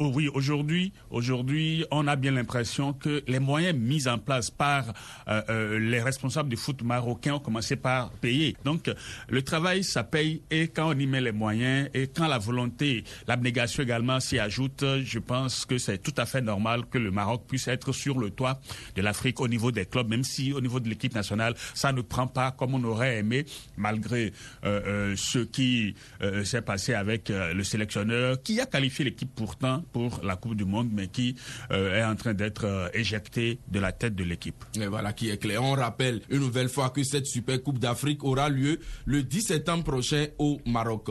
oui, 0.00 0.28
aujourd'hui, 0.28 0.92
aujourd'hui, 1.10 1.86
on 1.90 2.06
a 2.06 2.16
bien 2.16 2.32
l'impression 2.32 2.92
que 2.92 3.22
les 3.26 3.38
moyens 3.38 3.78
mis 3.78 4.08
en 4.08 4.18
place 4.18 4.50
par 4.50 4.92
les 5.26 6.02
responsables 6.02 6.48
du 6.48 6.56
foot 6.56 6.82
marocain 6.82 7.34
ont 7.34 7.38
commencé 7.40 7.76
par 7.76 8.10
payer. 8.10 8.56
Donc, 8.64 8.90
le 9.28 9.42
travail, 9.42 9.84
ça 9.84 10.04
paye, 10.04 10.42
et 10.50 10.68
quand 10.68 10.90
on 10.90 10.98
y 10.98 11.06
met 11.06 11.20
les 11.20 11.32
moyens, 11.32 11.88
et 11.94 12.08
quand 12.08 12.26
la 12.26 12.38
volonté, 12.38 13.04
l'abnégation 13.26 13.82
également 13.82 14.20
s'y 14.20 14.38
ajoute, 14.38 14.84
je 15.02 15.18
pense 15.18 15.64
que 15.64 15.78
c'est 15.78 15.98
tout 15.98 16.14
à 16.16 16.26
fait 16.26 16.42
normal 16.42 16.86
que 16.90 16.98
le 16.98 17.10
Maroc 17.10 17.44
puisse 17.46 17.68
être 17.68 17.85
sur 17.92 18.18
le 18.18 18.30
toit 18.30 18.60
de 18.94 19.02
l'Afrique 19.02 19.40
au 19.40 19.48
niveau 19.48 19.70
des 19.72 19.86
clubs, 19.86 20.08
même 20.08 20.24
si 20.24 20.52
au 20.52 20.60
niveau 20.60 20.80
de 20.80 20.88
l'équipe 20.88 21.14
nationale, 21.14 21.54
ça 21.74 21.92
ne 21.92 22.00
prend 22.02 22.26
pas 22.26 22.50
comme 22.52 22.74
on 22.74 22.84
aurait 22.84 23.18
aimé, 23.18 23.44
malgré 23.76 24.32
euh, 24.64 24.80
euh, 24.86 25.14
ce 25.16 25.38
qui 25.40 25.94
euh, 26.22 26.44
s'est 26.44 26.62
passé 26.62 26.94
avec 26.94 27.28
le 27.28 27.62
sélectionneur, 27.64 28.42
qui 28.42 28.60
a 28.60 28.66
qualifié 28.66 29.04
l'équipe 29.04 29.30
pourtant 29.34 29.84
pour 29.92 30.20
la 30.22 30.36
Coupe 30.36 30.54
du 30.54 30.64
Monde, 30.64 30.90
mais 30.92 31.08
qui 31.08 31.36
est 31.70 32.02
en 32.02 32.16
train 32.16 32.34
d'être 32.34 32.90
éjecté 32.94 33.58
de 33.68 33.80
la 33.80 33.92
tête 33.92 34.14
de 34.14 34.24
l'équipe. 34.24 34.64
Et 34.80 34.86
voilà 34.86 35.12
qui 35.12 35.30
est 35.30 35.38
clair. 35.38 35.62
On 35.62 35.72
rappelle 35.72 36.22
une 36.30 36.40
nouvelle 36.40 36.68
fois 36.68 36.90
que 36.90 37.02
cette 37.02 37.26
Super 37.26 37.62
Coupe 37.62 37.78
d'Afrique 37.78 38.24
aura 38.24 38.48
lieu 38.48 38.78
le 39.04 39.22
10 39.22 39.42
septembre 39.42 39.84
prochain 39.84 40.26
au 40.38 40.60
Maroc. 40.66 41.08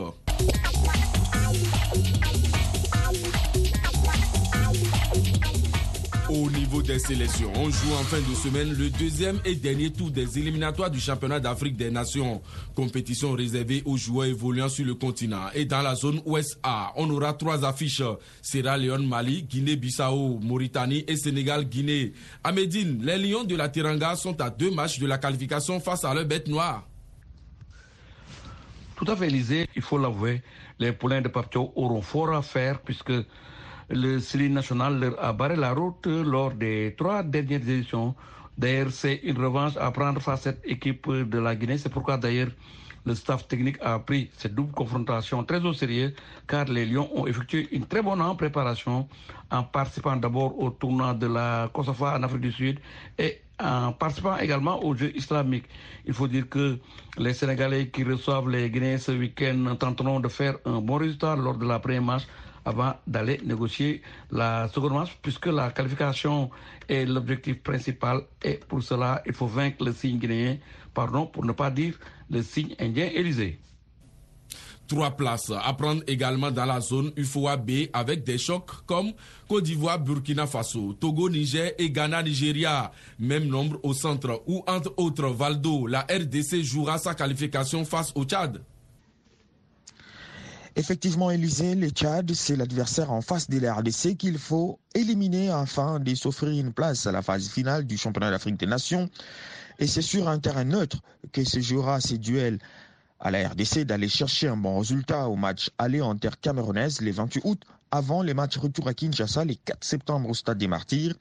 Des 6.82 6.98
sélections, 6.98 7.52
on 7.56 7.70
joue 7.70 7.92
en 7.94 8.02
fin 8.04 8.18
de 8.18 8.34
semaine 8.34 8.72
le 8.76 8.90
deuxième 8.90 9.38
et 9.44 9.54
dernier 9.54 9.90
tour 9.90 10.10
des 10.10 10.38
éliminatoires 10.38 10.90
du 10.90 11.00
championnat 11.00 11.40
d'Afrique 11.40 11.76
des 11.76 11.90
Nations. 11.90 12.42
Compétition 12.74 13.32
réservée 13.32 13.82
aux 13.84 13.96
joueurs 13.96 14.26
évoluant 14.26 14.68
sur 14.68 14.84
le 14.84 14.94
continent. 14.94 15.46
Et 15.54 15.64
dans 15.64 15.82
la 15.82 15.94
zone 15.94 16.20
Ouest 16.24 16.58
A, 16.62 16.92
on 16.96 17.08
aura 17.10 17.32
trois 17.34 17.64
affiches. 17.64 18.02
Sierra 18.42 18.76
Leone, 18.76 19.06
Mali, 19.06 19.42
Guinée-Bissau, 19.42 20.38
Mauritanie 20.42 21.04
et 21.06 21.16
Sénégal-Guinée. 21.16 22.12
À 22.42 22.52
Médine, 22.52 23.00
les 23.02 23.18
Lions 23.18 23.44
de 23.44 23.56
la 23.56 23.68
Teranga 23.68 24.16
sont 24.16 24.40
à 24.40 24.50
deux 24.50 24.70
matchs 24.70 24.98
de 24.98 25.06
la 25.06 25.18
qualification 25.18 25.80
face 25.80 26.04
à 26.04 26.12
leur 26.14 26.24
bête 26.24 26.48
noire. 26.48 26.86
Tout 28.96 29.10
à 29.10 29.16
fait, 29.16 29.28
Élysée, 29.28 29.68
il 29.76 29.82
faut 29.82 29.98
l'avouer, 29.98 30.42
les 30.78 30.92
poulains 30.92 31.20
de 31.20 31.28
Papio 31.28 31.72
auront 31.76 32.02
fort 32.02 32.34
à 32.34 32.42
faire 32.42 32.80
puisque 32.80 33.12
le 33.88 34.18
Céline 34.18 34.54
national 34.54 34.98
leur 34.98 35.22
a 35.24 35.32
barré 35.32 35.56
la 35.56 35.72
route 35.72 36.06
lors 36.06 36.52
des 36.52 36.94
trois 36.96 37.22
dernières 37.22 37.60
éditions. 37.68 38.14
D'ailleurs, 38.58 38.90
c'est 38.90 39.20
une 39.22 39.38
revanche 39.38 39.76
à 39.76 39.90
prendre 39.90 40.20
face 40.20 40.40
à 40.46 40.52
cette 40.52 40.62
équipe 40.64 41.08
de 41.10 41.38
la 41.38 41.54
Guinée. 41.54 41.78
C'est 41.78 41.90
pourquoi 41.92 42.16
d'ailleurs 42.16 42.48
le 43.04 43.14
staff 43.14 43.46
technique 43.46 43.76
a 43.80 43.98
pris 44.00 44.30
cette 44.36 44.54
double 44.54 44.72
confrontation 44.72 45.44
très 45.44 45.64
au 45.64 45.72
sérieux 45.72 46.12
car 46.48 46.64
les 46.64 46.84
Lions 46.86 47.08
ont 47.14 47.26
effectué 47.28 47.68
une 47.70 47.86
très 47.86 48.02
bonne 48.02 48.20
préparation 48.36 49.08
en 49.52 49.62
participant 49.62 50.16
d'abord 50.16 50.58
au 50.58 50.70
tournoi 50.70 51.14
de 51.14 51.28
la 51.28 51.70
Kosovo 51.72 52.06
en 52.06 52.22
Afrique 52.24 52.40
du 52.40 52.52
Sud 52.52 52.80
et 53.16 53.40
en 53.60 53.92
participant 53.92 54.36
également 54.38 54.82
aux 54.82 54.94
Jeux 54.96 55.16
islamiques. 55.16 55.68
Il 56.04 56.14
faut 56.14 56.26
dire 56.26 56.48
que 56.48 56.78
les 57.18 57.32
Sénégalais 57.32 57.88
qui 57.88 58.02
reçoivent 58.02 58.48
les 58.48 58.68
Guinéens 58.70 58.98
ce 58.98 59.12
week-end 59.12 59.76
tenteront 59.78 60.18
de 60.18 60.28
faire 60.28 60.56
un 60.64 60.80
bon 60.80 60.96
résultat 60.96 61.36
lors 61.36 61.56
de 61.56 61.64
la 61.66 61.78
première 61.78 62.02
marche 62.02 62.26
avant 62.66 62.94
d'aller 63.06 63.40
négocier 63.44 64.02
la 64.30 64.68
seconde 64.68 64.94
match, 64.94 65.16
puisque 65.22 65.46
la 65.46 65.70
qualification 65.70 66.50
est 66.88 67.06
l'objectif 67.06 67.62
principal. 67.62 68.22
Et 68.42 68.54
pour 68.68 68.82
cela, 68.82 69.22
il 69.24 69.32
faut 69.32 69.46
vaincre 69.46 69.84
le 69.84 69.92
signe 69.92 70.18
guinéen, 70.18 70.58
pardon, 70.92 71.26
pour 71.26 71.44
ne 71.44 71.52
pas 71.52 71.70
dire 71.70 71.94
le 72.28 72.42
signe 72.42 72.74
indien 72.80 73.08
Élysée. 73.14 73.60
Trois 74.88 75.10
places 75.12 75.50
à 75.50 75.72
prendre 75.72 76.02
également 76.06 76.50
dans 76.52 76.64
la 76.64 76.80
zone 76.80 77.12
UFOA 77.16 77.56
B 77.56 77.70
avec 77.92 78.22
des 78.24 78.38
chocs 78.38 78.70
comme 78.86 79.12
Côte 79.48 79.64
d'Ivoire, 79.64 79.98
Burkina 79.98 80.46
Faso, 80.46 80.92
Togo, 80.92 81.28
Niger 81.28 81.72
et 81.78 81.90
Ghana, 81.90 82.22
Nigeria. 82.22 82.92
Même 83.18 83.46
nombre 83.46 83.80
au 83.82 83.94
centre 83.94 84.42
où, 84.46 84.62
entre 84.66 84.92
autres, 84.96 85.28
Valdo, 85.28 85.86
la 85.88 86.02
RDC 86.02 86.62
jouera 86.62 86.98
sa 86.98 87.14
qualification 87.14 87.84
face 87.84 88.12
au 88.14 88.24
Tchad. 88.24 88.60
Effectivement, 90.78 91.30
Élysée, 91.30 91.74
le 91.74 91.88
Tchad, 91.88 92.30
c'est 92.34 92.54
l'adversaire 92.54 93.10
en 93.10 93.22
face 93.22 93.48
de 93.48 93.58
la 93.58 93.72
RDC 93.76 94.14
qu'il 94.18 94.36
faut 94.36 94.78
éliminer 94.94 95.48
afin 95.48 95.98
de 96.00 96.14
s'offrir 96.14 96.50
une 96.50 96.74
place 96.74 97.06
à 97.06 97.12
la 97.12 97.22
phase 97.22 97.48
finale 97.48 97.86
du 97.86 97.96
championnat 97.96 98.30
d'Afrique 98.30 98.58
des 98.58 98.66
Nations. 98.66 99.08
Et 99.78 99.86
c'est 99.86 100.02
sur 100.02 100.28
un 100.28 100.38
terrain 100.38 100.64
neutre 100.64 100.98
que 101.32 101.44
se 101.44 101.60
jouera 101.60 102.02
ces 102.02 102.18
duels 102.18 102.58
à 103.20 103.30
la 103.30 103.48
RDC 103.48 103.84
d'aller 103.84 104.10
chercher 104.10 104.48
un 104.48 104.58
bon 104.58 104.78
résultat 104.78 105.30
au 105.30 105.36
match 105.36 105.70
aller 105.78 106.02
en 106.02 106.14
terre 106.14 106.38
camerounaise 106.38 107.00
le 107.00 107.10
28 107.10 107.40
août 107.44 107.62
avant 107.90 108.20
les 108.20 108.34
matchs 108.34 108.58
retour 108.58 108.86
à 108.86 108.92
Kinshasa 108.92 109.46
le 109.46 109.54
4 109.54 109.82
septembre 109.82 110.28
au 110.28 110.34
stade 110.34 110.58
des 110.58 110.68
Martyrs. 110.68 111.14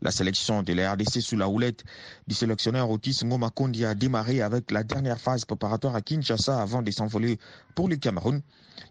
La 0.00 0.12
sélection 0.12 0.62
de 0.62 0.72
la 0.74 0.92
RDC 0.92 1.20
sous 1.20 1.36
la 1.36 1.48
houlette 1.48 1.84
du 2.28 2.34
sélectionneur 2.34 2.88
Otis 2.88 3.20
Ngomakondi 3.24 3.84
a 3.84 3.94
démarré 3.94 4.42
avec 4.42 4.70
la 4.70 4.84
dernière 4.84 5.18
phase 5.20 5.44
préparatoire 5.44 5.96
à 5.96 6.02
Kinshasa 6.02 6.60
avant 6.60 6.82
de 6.82 6.90
s'envoler 6.92 7.38
pour 7.74 7.88
le 7.88 7.96
Cameroun. 7.96 8.40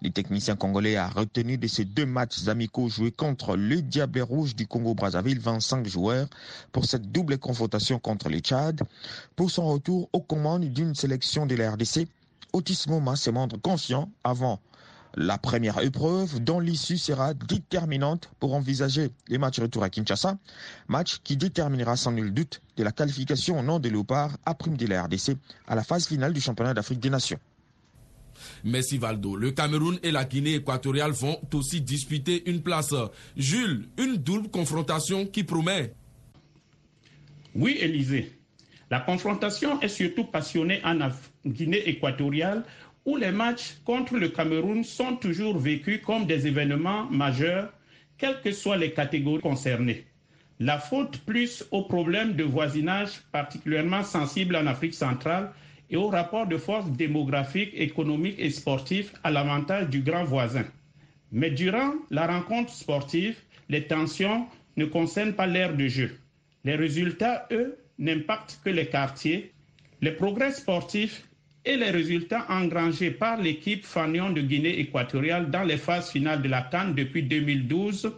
Les 0.02 0.12
techniciens 0.12 0.58
congolais 0.58 0.98
a 0.98 1.08
retenu 1.08 1.58
de 1.58 1.68
ces 1.68 1.86
deux 1.86 2.06
matchs 2.06 2.48
amicaux 2.50 2.90
joués 2.90 3.12
contre 3.12 3.56
le 3.56 3.82
Diable 3.82 4.20
Rouge 4.20 4.54
du 4.54 4.68
Congo-Brazzaville 4.68 5.40
25 5.40 5.88
joueurs 5.88 6.28
pour 6.74 6.84
cette 6.84 7.10
double 7.10 7.38
confrontation 7.38 8.00
contre 8.00 8.28
les 8.28 8.40
Tchad. 8.40 8.82
Pour 9.38 9.50
son 9.50 9.66
retour 9.66 10.10
aux 10.12 10.22
commandes 10.22 10.66
d'une 10.66 10.94
sélection 10.94 11.46
de 11.46 11.56
la 11.56 11.72
RDC, 11.72 12.06
Otis 12.52 12.84
Moma 12.90 13.16
se 13.16 13.30
montre 13.30 13.58
confiant 13.62 14.12
avant 14.26 14.60
la 15.18 15.40
première 15.40 15.80
épreuve 15.80 16.40
dont 16.44 16.60
l'issue 16.60 16.98
sera 16.98 17.34
déterminante 17.34 18.30
pour 18.40 18.54
envisager 18.54 19.10
les 19.28 19.40
matchs 19.40 19.60
retour 19.60 19.82
à 19.84 19.90
Kinshasa, 19.90 20.38
match 20.88 21.18
qui 21.24 21.36
déterminera 21.36 21.98
sans 21.98 22.12
nul 22.12 22.32
doute 22.32 22.62
de 22.78 22.84
la 22.84 22.92
qualification 22.92 23.60
au 23.60 23.64
nom 23.64 23.80
des 23.80 23.90
Léopards 23.90 24.38
à 24.46 24.54
prime 24.54 24.78
de 24.78 24.86
la 24.86 25.04
RDC 25.04 25.36
à 25.68 25.74
la 25.74 25.84
phase 25.84 26.08
finale 26.08 26.34
du 26.34 26.40
championnat 26.40 26.76
d'Afrique 26.76 27.00
des 27.00 27.10
Nations. 27.10 27.40
Merci 28.64 29.00
Valdo. 29.00 29.36
Le 29.36 29.50
Cameroun 29.50 29.98
et 30.04 30.12
la 30.12 30.24
Guinée 30.24 30.54
équatoriale 30.54 31.12
vont 31.12 31.40
aussi 31.52 31.82
disputer 31.82 32.48
une 32.48 32.62
place. 32.62 32.94
Jules, 33.36 33.90
une 33.98 34.18
double 34.18 34.50
confrontation 34.50 35.26
qui 35.26 35.44
promet. 35.44 35.94
Oui, 37.56 37.76
Élisée. 37.82 38.38
La 38.92 39.00
confrontation 39.00 39.82
est 39.82 39.90
surtout 39.90 40.26
passionnée 40.26 40.80
en 40.86 41.10
Guinée 41.46 41.90
équatoriale 41.90 42.64
où 43.08 43.16
les 43.16 43.32
matchs 43.32 43.78
contre 43.86 44.18
le 44.18 44.28
Cameroun 44.28 44.84
sont 44.84 45.16
toujours 45.16 45.58
vécus 45.58 46.02
comme 46.06 46.26
des 46.26 46.46
événements 46.46 47.06
majeurs, 47.06 47.72
quelles 48.18 48.42
que 48.42 48.52
soient 48.52 48.76
les 48.76 48.92
catégories 48.92 49.42
concernées. 49.42 50.04
La 50.60 50.78
faute 50.78 51.20
plus 51.20 51.64
aux 51.72 51.84
problèmes 51.84 52.34
de 52.34 52.44
voisinage 52.44 53.22
particulièrement 53.32 54.04
sensibles 54.04 54.58
en 54.58 54.68
Afrique 54.68 54.94
centrale 54.94 55.54
et 55.90 55.96
au 55.96 56.10
rapport 56.10 56.48
de 56.48 56.58
force 56.58 56.92
démographique, 56.92 57.72
économique 57.76 58.36
et 58.40 58.50
sportif 58.50 59.14
à 59.24 59.32
l'avantage 59.32 59.88
du 59.88 60.02
grand 60.02 60.26
voisin. 60.26 60.66
Mais 61.32 61.50
durant 61.52 61.94
la 62.10 62.28
rencontre 62.28 62.74
sportive, 62.74 63.38
les 63.70 63.88
tensions 63.88 64.48
ne 64.76 64.84
concernent 64.84 65.34
pas 65.34 65.48
l'ère 65.48 65.78
de 65.78 65.88
jeu. 65.88 66.20
Les 66.66 66.76
résultats, 66.76 67.48
eux, 67.52 67.78
n'impactent 68.00 68.60
que 68.66 68.70
les 68.70 68.88
quartiers. 68.88 69.54
Les 70.02 70.12
progrès 70.12 70.52
sportifs 70.52 71.24
et 71.68 71.76
les 71.76 71.90
résultats 71.90 72.46
engrangés 72.48 73.12
par 73.12 73.42
l'équipe 73.42 73.86
Fanion 73.86 74.30
de 74.30 74.40
Guinée 74.40 74.80
équatoriale 74.80 75.52
dans 75.52 75.64
les 75.64 75.76
phases 75.76 76.10
finales 76.10 76.42
de 76.42 76.48
la 76.48 76.62
Cannes 76.62 76.96
depuis 76.96 77.24
2012, 77.24 78.10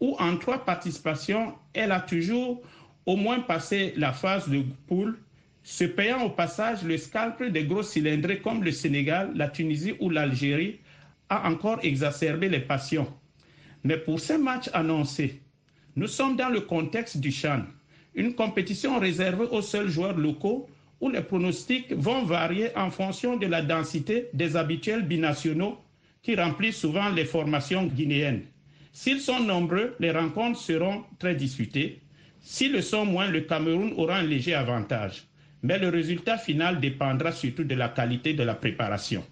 où 0.00 0.16
en 0.18 0.38
trois 0.38 0.64
participations, 0.64 1.52
elle 1.74 1.92
a 1.92 2.00
toujours 2.00 2.62
au 3.04 3.16
moins 3.16 3.40
passé 3.40 3.92
la 3.98 4.14
phase 4.14 4.48
de 4.48 4.62
poule, 4.86 5.18
se 5.62 5.84
payant 5.84 6.22
au 6.22 6.30
passage 6.30 6.82
le 6.82 6.96
scalp 6.96 7.42
des 7.42 7.64
gros 7.64 7.82
cylindrés 7.82 8.38
comme 8.40 8.64
le 8.64 8.72
Sénégal, 8.72 9.32
la 9.34 9.48
Tunisie 9.48 9.92
ou 10.00 10.08
l'Algérie, 10.08 10.78
a 11.28 11.46
encore 11.46 11.80
exacerbé 11.82 12.48
les 12.48 12.60
passions. 12.60 13.06
Mais 13.84 13.98
pour 13.98 14.18
ces 14.18 14.38
matchs 14.38 14.70
annoncés, 14.72 15.42
nous 15.94 16.06
sommes 16.06 16.36
dans 16.36 16.48
le 16.48 16.62
contexte 16.62 17.18
du 17.18 17.32
Chan, 17.32 17.64
une 18.14 18.34
compétition 18.34 18.98
réservée 18.98 19.44
aux 19.50 19.60
seuls 19.60 19.90
joueurs 19.90 20.16
locaux 20.16 20.70
où 21.00 21.08
les 21.10 21.22
pronostics 21.22 21.92
vont 21.92 22.24
varier 22.24 22.76
en 22.76 22.90
fonction 22.90 23.36
de 23.36 23.46
la 23.46 23.62
densité 23.62 24.28
des 24.32 24.56
habituels 24.56 25.02
binationaux 25.06 25.78
qui 26.22 26.34
remplissent 26.34 26.78
souvent 26.78 27.08
les 27.10 27.24
formations 27.24 27.86
guinéennes. 27.86 28.42
S'ils 28.92 29.20
sont 29.20 29.40
nombreux, 29.40 29.94
les 30.00 30.10
rencontres 30.10 30.58
seront 30.58 31.04
très 31.18 31.34
disputées. 31.34 32.00
S'ils 32.40 32.72
le 32.72 32.82
sont 32.82 33.04
moins, 33.04 33.28
le 33.28 33.42
Cameroun 33.42 33.92
aura 33.96 34.16
un 34.16 34.22
léger 34.22 34.54
avantage. 34.54 35.24
Mais 35.62 35.78
le 35.78 35.88
résultat 35.88 36.38
final 36.38 36.80
dépendra 36.80 37.32
surtout 37.32 37.64
de 37.64 37.74
la 37.74 37.88
qualité 37.88 38.34
de 38.34 38.42
la 38.42 38.54
préparation. 38.54 39.24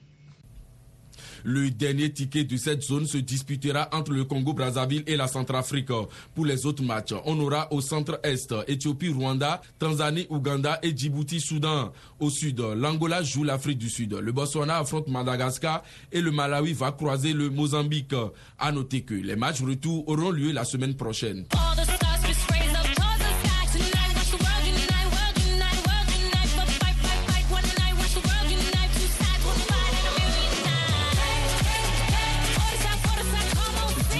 Le 1.48 1.70
dernier 1.70 2.10
ticket 2.10 2.42
de 2.42 2.56
cette 2.56 2.82
zone 2.82 3.06
se 3.06 3.18
disputera 3.18 3.88
entre 3.92 4.10
le 4.10 4.24
Congo-Brazzaville 4.24 5.04
et 5.06 5.16
la 5.16 5.28
Centrafrique. 5.28 5.92
Pour 6.34 6.44
les 6.44 6.66
autres 6.66 6.82
matchs, 6.82 7.14
on 7.24 7.38
aura 7.38 7.72
au 7.72 7.80
centre-est 7.80 8.52
Éthiopie, 8.66 9.10
Rwanda, 9.10 9.60
Tanzanie, 9.78 10.26
Ouganda 10.28 10.80
et 10.82 10.90
Djibouti-Soudan. 10.90 11.92
Au 12.18 12.30
sud, 12.30 12.58
l'Angola 12.58 13.22
joue 13.22 13.44
l'Afrique 13.44 13.78
du 13.78 13.88
Sud. 13.88 14.14
Le 14.14 14.32
Botswana 14.32 14.78
affronte 14.78 15.06
Madagascar 15.06 15.84
et 16.10 16.20
le 16.20 16.32
Malawi 16.32 16.72
va 16.72 16.90
croiser 16.90 17.32
le 17.32 17.48
Mozambique. 17.48 18.16
À 18.58 18.72
noter 18.72 19.02
que 19.02 19.14
les 19.14 19.36
matchs 19.36 19.62
retour 19.62 20.08
auront 20.08 20.32
lieu 20.32 20.50
la 20.50 20.64
semaine 20.64 20.96
prochaine. 20.96 21.44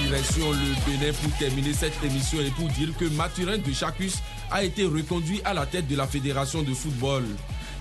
Direction 0.07 0.51
le 0.51 0.85
Bénin 0.85 1.11
pour 1.21 1.37
terminer 1.37 1.73
cette 1.73 2.01
émission 2.01 2.39
et 2.39 2.49
pour 2.51 2.69
dire 2.69 2.95
que 2.97 3.03
Mathurin 3.15 3.57
de 3.57 3.73
Chacus 3.73 4.19
a 4.49 4.63
été 4.63 4.85
reconduit 4.85 5.41
à 5.43 5.53
la 5.53 5.65
tête 5.65 5.85
de 5.89 5.97
la 5.97 6.07
Fédération 6.07 6.63
de 6.63 6.73
football. 6.73 7.25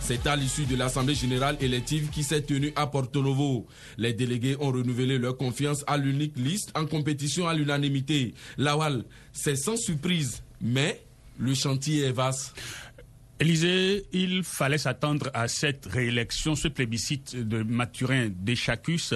C'est 0.00 0.26
à 0.26 0.34
l'issue 0.34 0.64
de 0.64 0.74
l'Assemblée 0.74 1.14
générale 1.14 1.56
élective 1.60 2.08
qui 2.10 2.24
s'est 2.24 2.42
tenue 2.42 2.72
à 2.74 2.88
Porto 2.88 3.22
Novo. 3.22 3.68
Les 3.96 4.12
délégués 4.12 4.56
ont 4.58 4.72
renouvelé 4.72 5.18
leur 5.18 5.36
confiance 5.36 5.84
à 5.86 5.96
l'unique 5.96 6.36
liste 6.36 6.72
en 6.74 6.86
compétition 6.86 7.46
à 7.46 7.54
l'unanimité. 7.54 8.34
Lawal, 8.58 9.04
c'est 9.32 9.56
sans 9.56 9.76
surprise, 9.76 10.42
mais 10.60 11.00
le 11.38 11.54
chantier 11.54 12.06
est 12.06 12.12
vaste. 12.12 12.56
Élysée, 13.38 14.06
il 14.12 14.42
fallait 14.42 14.78
s'attendre 14.78 15.30
à 15.34 15.46
cette 15.46 15.84
réélection, 15.84 16.54
ce 16.54 16.68
plébiscite 16.68 17.36
de 17.36 17.62
Mathurin 17.62 18.28
d'Echacus, 18.30 19.12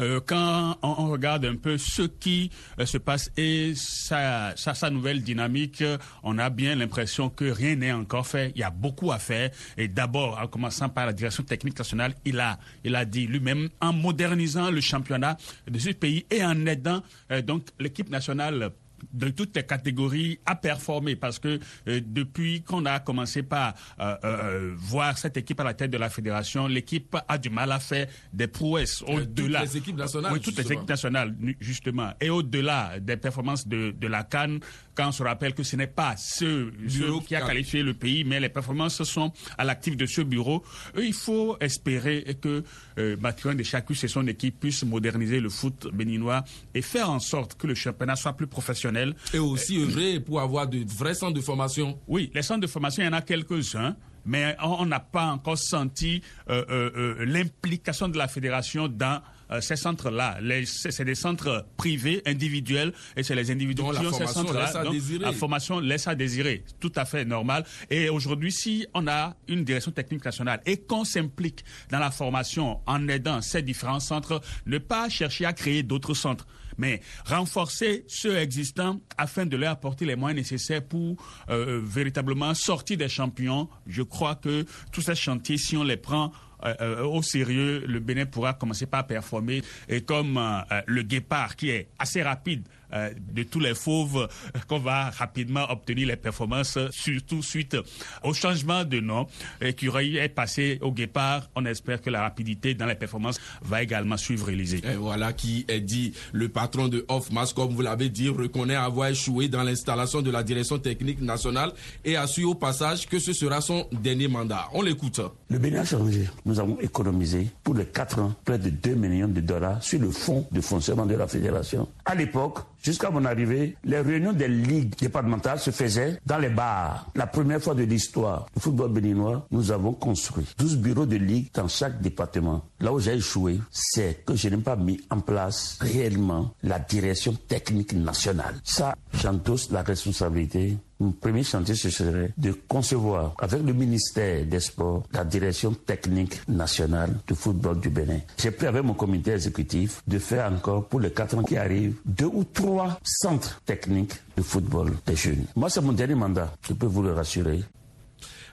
euh, 0.00 0.20
quand 0.26 0.76
on, 0.82 1.08
regarde 1.10 1.44
un 1.44 1.54
peu 1.54 1.78
ce 1.78 2.02
qui 2.02 2.50
euh, 2.80 2.86
se 2.86 2.98
passe 2.98 3.30
et 3.36 3.72
sa, 3.76 4.54
sa, 4.56 4.90
nouvelle 4.90 5.22
dynamique, 5.22 5.84
on 6.24 6.38
a 6.38 6.50
bien 6.50 6.74
l'impression 6.74 7.30
que 7.30 7.44
rien 7.44 7.76
n'est 7.76 7.92
encore 7.92 8.26
fait. 8.26 8.50
Il 8.56 8.60
y 8.60 8.64
a 8.64 8.70
beaucoup 8.70 9.12
à 9.12 9.20
faire. 9.20 9.50
Et 9.76 9.86
d'abord, 9.86 10.40
en 10.42 10.48
commençant 10.48 10.88
par 10.88 11.06
la 11.06 11.12
direction 11.12 11.44
technique 11.44 11.78
nationale, 11.78 12.14
il 12.24 12.40
a, 12.40 12.58
il 12.82 12.96
a 12.96 13.04
dit 13.04 13.28
lui-même, 13.28 13.68
en 13.80 13.92
modernisant 13.92 14.72
le 14.72 14.80
championnat 14.80 15.36
de 15.70 15.78
ce 15.78 15.90
pays 15.90 16.26
et 16.30 16.44
en 16.44 16.66
aidant 16.66 17.04
euh, 17.30 17.40
donc 17.40 17.68
l'équipe 17.78 18.10
nationale 18.10 18.72
de 19.12 19.28
toutes 19.30 19.56
les 19.56 19.64
catégories 19.64 20.38
à 20.46 20.56
performer 20.56 21.16
parce 21.16 21.38
que 21.38 21.58
euh, 21.88 22.00
depuis 22.04 22.62
qu'on 22.62 22.84
a 22.86 23.00
commencé 23.00 23.42
par 23.42 23.74
euh, 23.98 24.16
euh, 24.24 24.74
voir 24.76 25.18
cette 25.18 25.36
équipe 25.36 25.60
à 25.60 25.64
la 25.64 25.74
tête 25.74 25.90
de 25.90 25.98
la 25.98 26.10
fédération, 26.10 26.66
l'équipe 26.66 27.16
a 27.28 27.38
du 27.38 27.50
mal 27.50 27.72
à 27.72 27.80
faire 27.80 28.06
des 28.32 28.46
prouesses 28.46 29.02
au-delà. 29.02 29.60
Toutes 29.60 29.72
les 29.72 29.76
équipes 29.78 29.96
nationales. 29.96 30.32
Oui, 30.32 30.40
toutes 30.40 30.58
les 30.58 30.72
équipes 30.72 30.88
nationales, 30.88 31.34
justement. 31.60 32.12
Et 32.20 32.30
au-delà 32.30 32.98
des 33.00 33.16
performances 33.16 33.66
de, 33.66 33.90
de 33.90 34.06
la 34.06 34.22
Cannes, 34.24 34.60
quand 34.94 35.08
on 35.08 35.12
se 35.12 35.22
rappelle 35.22 35.54
que 35.54 35.62
ce 35.62 35.76
n'est 35.76 35.86
pas 35.86 36.16
ce, 36.16 36.70
bureau 36.70 37.20
qui 37.20 37.34
a 37.34 37.40
qualifié 37.40 37.82
le 37.82 37.94
pays, 37.94 38.24
mais 38.24 38.40
les 38.40 38.48
performances 38.48 39.02
sont 39.02 39.32
à 39.58 39.64
l'actif 39.64 39.96
de 39.96 40.06
ce 40.06 40.20
bureau, 40.20 40.62
il 40.96 41.12
faut 41.12 41.56
espérer 41.60 42.36
que 42.40 42.64
euh, 42.98 43.16
Mathurin 43.20 43.54
de 43.54 43.62
Chacus 43.62 44.04
et 44.04 44.08
son 44.08 44.26
équipe 44.26 44.60
puissent 44.60 44.84
moderniser 44.84 45.40
le 45.40 45.48
foot 45.48 45.88
béninois 45.92 46.44
et 46.74 46.82
faire 46.82 47.10
en 47.10 47.20
sorte 47.20 47.54
que 47.54 47.66
le 47.66 47.74
championnat 47.74 48.16
soit 48.16 48.34
plus 48.34 48.46
professionnel. 48.46 49.14
Et 49.32 49.38
aussi 49.38 49.78
œuvrer 49.78 50.20
pour 50.20 50.40
avoir 50.40 50.66
de 50.66 50.84
vrais 50.86 51.14
centres 51.14 51.34
de 51.34 51.40
formation. 51.40 51.98
Oui, 52.08 52.30
les 52.34 52.42
centres 52.42 52.60
de 52.60 52.66
formation, 52.66 53.02
il 53.02 53.06
y 53.06 53.08
en 53.08 53.12
a 53.12 53.22
quelques-uns 53.22 53.96
mais 54.26 54.54
on 54.62 54.84
n'a 54.84 55.00
pas 55.00 55.26
encore 55.26 55.58
senti 55.58 56.22
euh, 56.50 56.64
euh, 56.70 57.24
l'implication 57.24 58.06
de 58.08 58.18
la 58.18 58.28
fédération 58.28 58.86
dans 58.86 59.22
ces 59.60 59.76
centres-là, 59.76 60.38
c'est 60.66 61.04
des 61.04 61.14
centres 61.14 61.66
privés, 61.76 62.22
individuels, 62.26 62.92
et 63.16 63.22
c'est 63.22 63.34
les 63.34 63.50
individus 63.50 63.82
qui 63.82 63.88
ont 64.06 64.12
ces 64.12 64.26
centres-là. 64.26 64.72
La 65.20 65.32
formation 65.32 65.80
laisse 65.80 66.06
à 66.06 66.14
désirer, 66.14 66.64
tout 66.78 66.92
à 66.96 67.04
fait 67.04 67.24
normal. 67.24 67.64
Et 67.90 68.08
aujourd'hui, 68.08 68.52
si 68.52 68.86
on 68.94 69.06
a 69.08 69.34
une 69.48 69.64
direction 69.64 69.90
technique 69.92 70.24
nationale 70.24 70.60
et 70.66 70.78
qu'on 70.78 71.04
s'implique 71.04 71.64
dans 71.90 71.98
la 71.98 72.10
formation 72.10 72.80
en 72.86 73.08
aidant 73.08 73.40
ces 73.40 73.62
différents 73.62 74.00
centres, 74.00 74.40
ne 74.66 74.78
pas 74.78 75.08
chercher 75.08 75.44
à 75.44 75.52
créer 75.52 75.82
d'autres 75.82 76.14
centres 76.14 76.46
mais 76.78 77.00
renforcer 77.26 78.04
ceux 78.08 78.36
existants 78.38 79.00
afin 79.18 79.44
de 79.44 79.56
leur 79.56 79.72
apporter 79.72 80.06
les 80.06 80.16
moyens 80.16 80.40
nécessaires 80.40 80.82
pour 80.82 81.16
euh, 81.50 81.80
véritablement 81.84 82.54
sortir 82.54 82.96
des 82.96 83.08
champions. 83.08 83.68
Je 83.86 84.02
crois 84.02 84.34
que 84.34 84.64
tous 84.90 85.02
ces 85.02 85.14
chantiers, 85.14 85.58
si 85.58 85.76
on 85.76 85.84
les 85.84 85.98
prend 85.98 86.32
euh, 86.64 86.74
euh, 86.80 87.04
au 87.04 87.22
sérieux, 87.22 87.84
le 87.86 88.00
Bénin 88.00 88.26
pourra 88.26 88.54
commencer 88.54 88.86
par 88.86 89.06
performer. 89.06 89.62
Et 89.88 90.02
comme 90.02 90.40
le 90.86 91.02
guépard, 91.02 91.56
qui 91.56 91.70
est 91.70 91.88
assez 91.98 92.22
rapide, 92.22 92.66
euh, 92.92 93.10
de 93.32 93.42
tous 93.42 93.60
les 93.60 93.74
fauves 93.74 94.28
qu'on 94.68 94.78
va 94.78 95.10
rapidement 95.10 95.70
obtenir 95.70 96.08
les 96.08 96.16
performances, 96.16 96.78
surtout 96.90 97.42
suite 97.42 97.76
au 98.22 98.34
changement 98.34 98.84
de 98.84 99.00
nom. 99.00 99.26
Écureuil 99.60 100.16
est 100.16 100.28
passé 100.28 100.78
au 100.82 100.92
guépard. 100.92 101.48
On 101.54 101.64
espère 101.64 102.00
que 102.00 102.10
la 102.10 102.22
rapidité 102.22 102.74
dans 102.74 102.86
les 102.86 102.94
performances 102.94 103.40
va 103.62 103.82
également 103.82 104.16
suivre 104.16 104.50
Élysée. 104.50 104.80
Et 104.84 104.96
voilà 104.96 105.32
qui 105.32 105.64
est 105.68 105.80
dit. 105.80 106.12
Le 106.32 106.48
patron 106.48 106.88
de 106.88 107.04
Offmas, 107.08 107.52
comme 107.54 107.72
vous 107.74 107.82
l'avez 107.82 108.08
dit, 108.08 108.28
reconnaît 108.28 108.74
avoir 108.74 109.08
échoué 109.08 109.48
dans 109.48 109.62
l'installation 109.62 110.22
de 110.22 110.30
la 110.30 110.42
direction 110.42 110.78
technique 110.78 111.20
nationale 111.20 111.72
et 112.04 112.16
assure 112.16 112.50
au 112.50 112.54
passage 112.54 113.06
que 113.06 113.18
ce 113.18 113.32
sera 113.32 113.60
son 113.60 113.86
dernier 113.92 114.28
mandat. 114.28 114.68
On 114.72 114.82
l'écoute. 114.82 115.20
Le 115.48 115.58
Bénin 115.58 115.80
a 115.80 115.84
changé. 115.84 116.28
Nous 116.44 116.58
avons 116.60 116.78
économisé 116.80 117.48
pour 117.62 117.74
les 117.74 117.86
4 117.86 118.18
ans 118.20 118.34
près 118.44 118.58
de 118.58 118.70
2 118.70 118.94
millions 118.94 119.28
de 119.28 119.40
dollars 119.40 119.82
sur 119.82 120.00
le 120.00 120.10
fonds 120.10 120.46
de 120.50 120.60
fonctionnement 120.60 121.06
de 121.06 121.14
la 121.14 121.26
fédération. 121.26 121.88
À 122.04 122.14
l'époque, 122.14 122.58
Jusqu'à 122.82 123.10
mon 123.10 123.24
arrivée, 123.24 123.76
les 123.84 124.00
réunions 124.00 124.32
des 124.32 124.48
ligues 124.48 124.96
départementales 124.98 125.58
se 125.58 125.70
faisaient 125.70 126.18
dans 126.24 126.38
les 126.38 126.48
bars. 126.48 127.06
La 127.14 127.26
première 127.26 127.60
fois 127.62 127.74
de 127.74 127.82
l'histoire 127.82 128.46
du 128.54 128.60
football 128.62 128.92
béninois, 128.92 129.46
nous 129.50 129.70
avons 129.70 129.92
construit 129.92 130.46
12 130.58 130.78
bureaux 130.78 131.06
de 131.06 131.16
ligue 131.16 131.48
dans 131.52 131.68
chaque 131.68 132.00
département. 132.00 132.64
Là 132.80 132.92
où 132.92 132.98
j'ai 132.98 133.14
échoué, 133.14 133.60
c'est 133.70 134.24
que 134.24 134.34
je 134.34 134.48
n'ai 134.48 134.56
pas 134.56 134.76
mis 134.76 135.00
en 135.10 135.20
place 135.20 135.76
réellement 135.80 136.54
la 136.62 136.78
direction 136.78 137.34
technique 137.48 137.92
nationale. 137.92 138.54
Ça, 138.64 138.94
j'endosse 139.14 139.70
la 139.70 139.82
responsabilité 139.82 140.78
mon 141.00 141.12
premier 141.12 141.42
chantier, 141.42 141.74
ce 141.74 141.88
serait 141.90 142.32
de 142.36 142.52
concevoir 142.68 143.34
avec 143.38 143.62
le 143.62 143.72
ministère 143.72 144.44
des 144.44 144.60
Sports 144.60 145.02
la 145.12 145.24
direction 145.24 145.72
technique 145.72 146.46
nationale 146.46 147.16
du 147.26 147.34
football 147.34 147.80
du 147.80 147.88
Bénin. 147.88 148.20
J'ai 148.38 148.50
pris 148.50 148.66
avec 148.66 148.84
mon 148.84 148.92
comité 148.94 149.32
exécutif 149.32 150.02
de 150.06 150.18
faire 150.18 150.52
encore 150.52 150.86
pour 150.86 151.00
les 151.00 151.10
quatre 151.10 151.36
ans 151.38 151.42
qui 151.42 151.56
arrivent 151.56 151.96
deux 152.04 152.26
ou 152.26 152.44
trois 152.44 153.00
centres 153.02 153.60
techniques 153.64 154.12
de 154.36 154.42
football 154.42 154.92
des 155.06 155.16
jeunes. 155.16 155.46
Moi, 155.56 155.70
c'est 155.70 155.80
mon 155.80 155.92
dernier 155.92 156.14
mandat, 156.14 156.52
je 156.68 156.74
peux 156.74 156.86
vous 156.86 157.02
le 157.02 157.12
rassurer. 157.12 157.60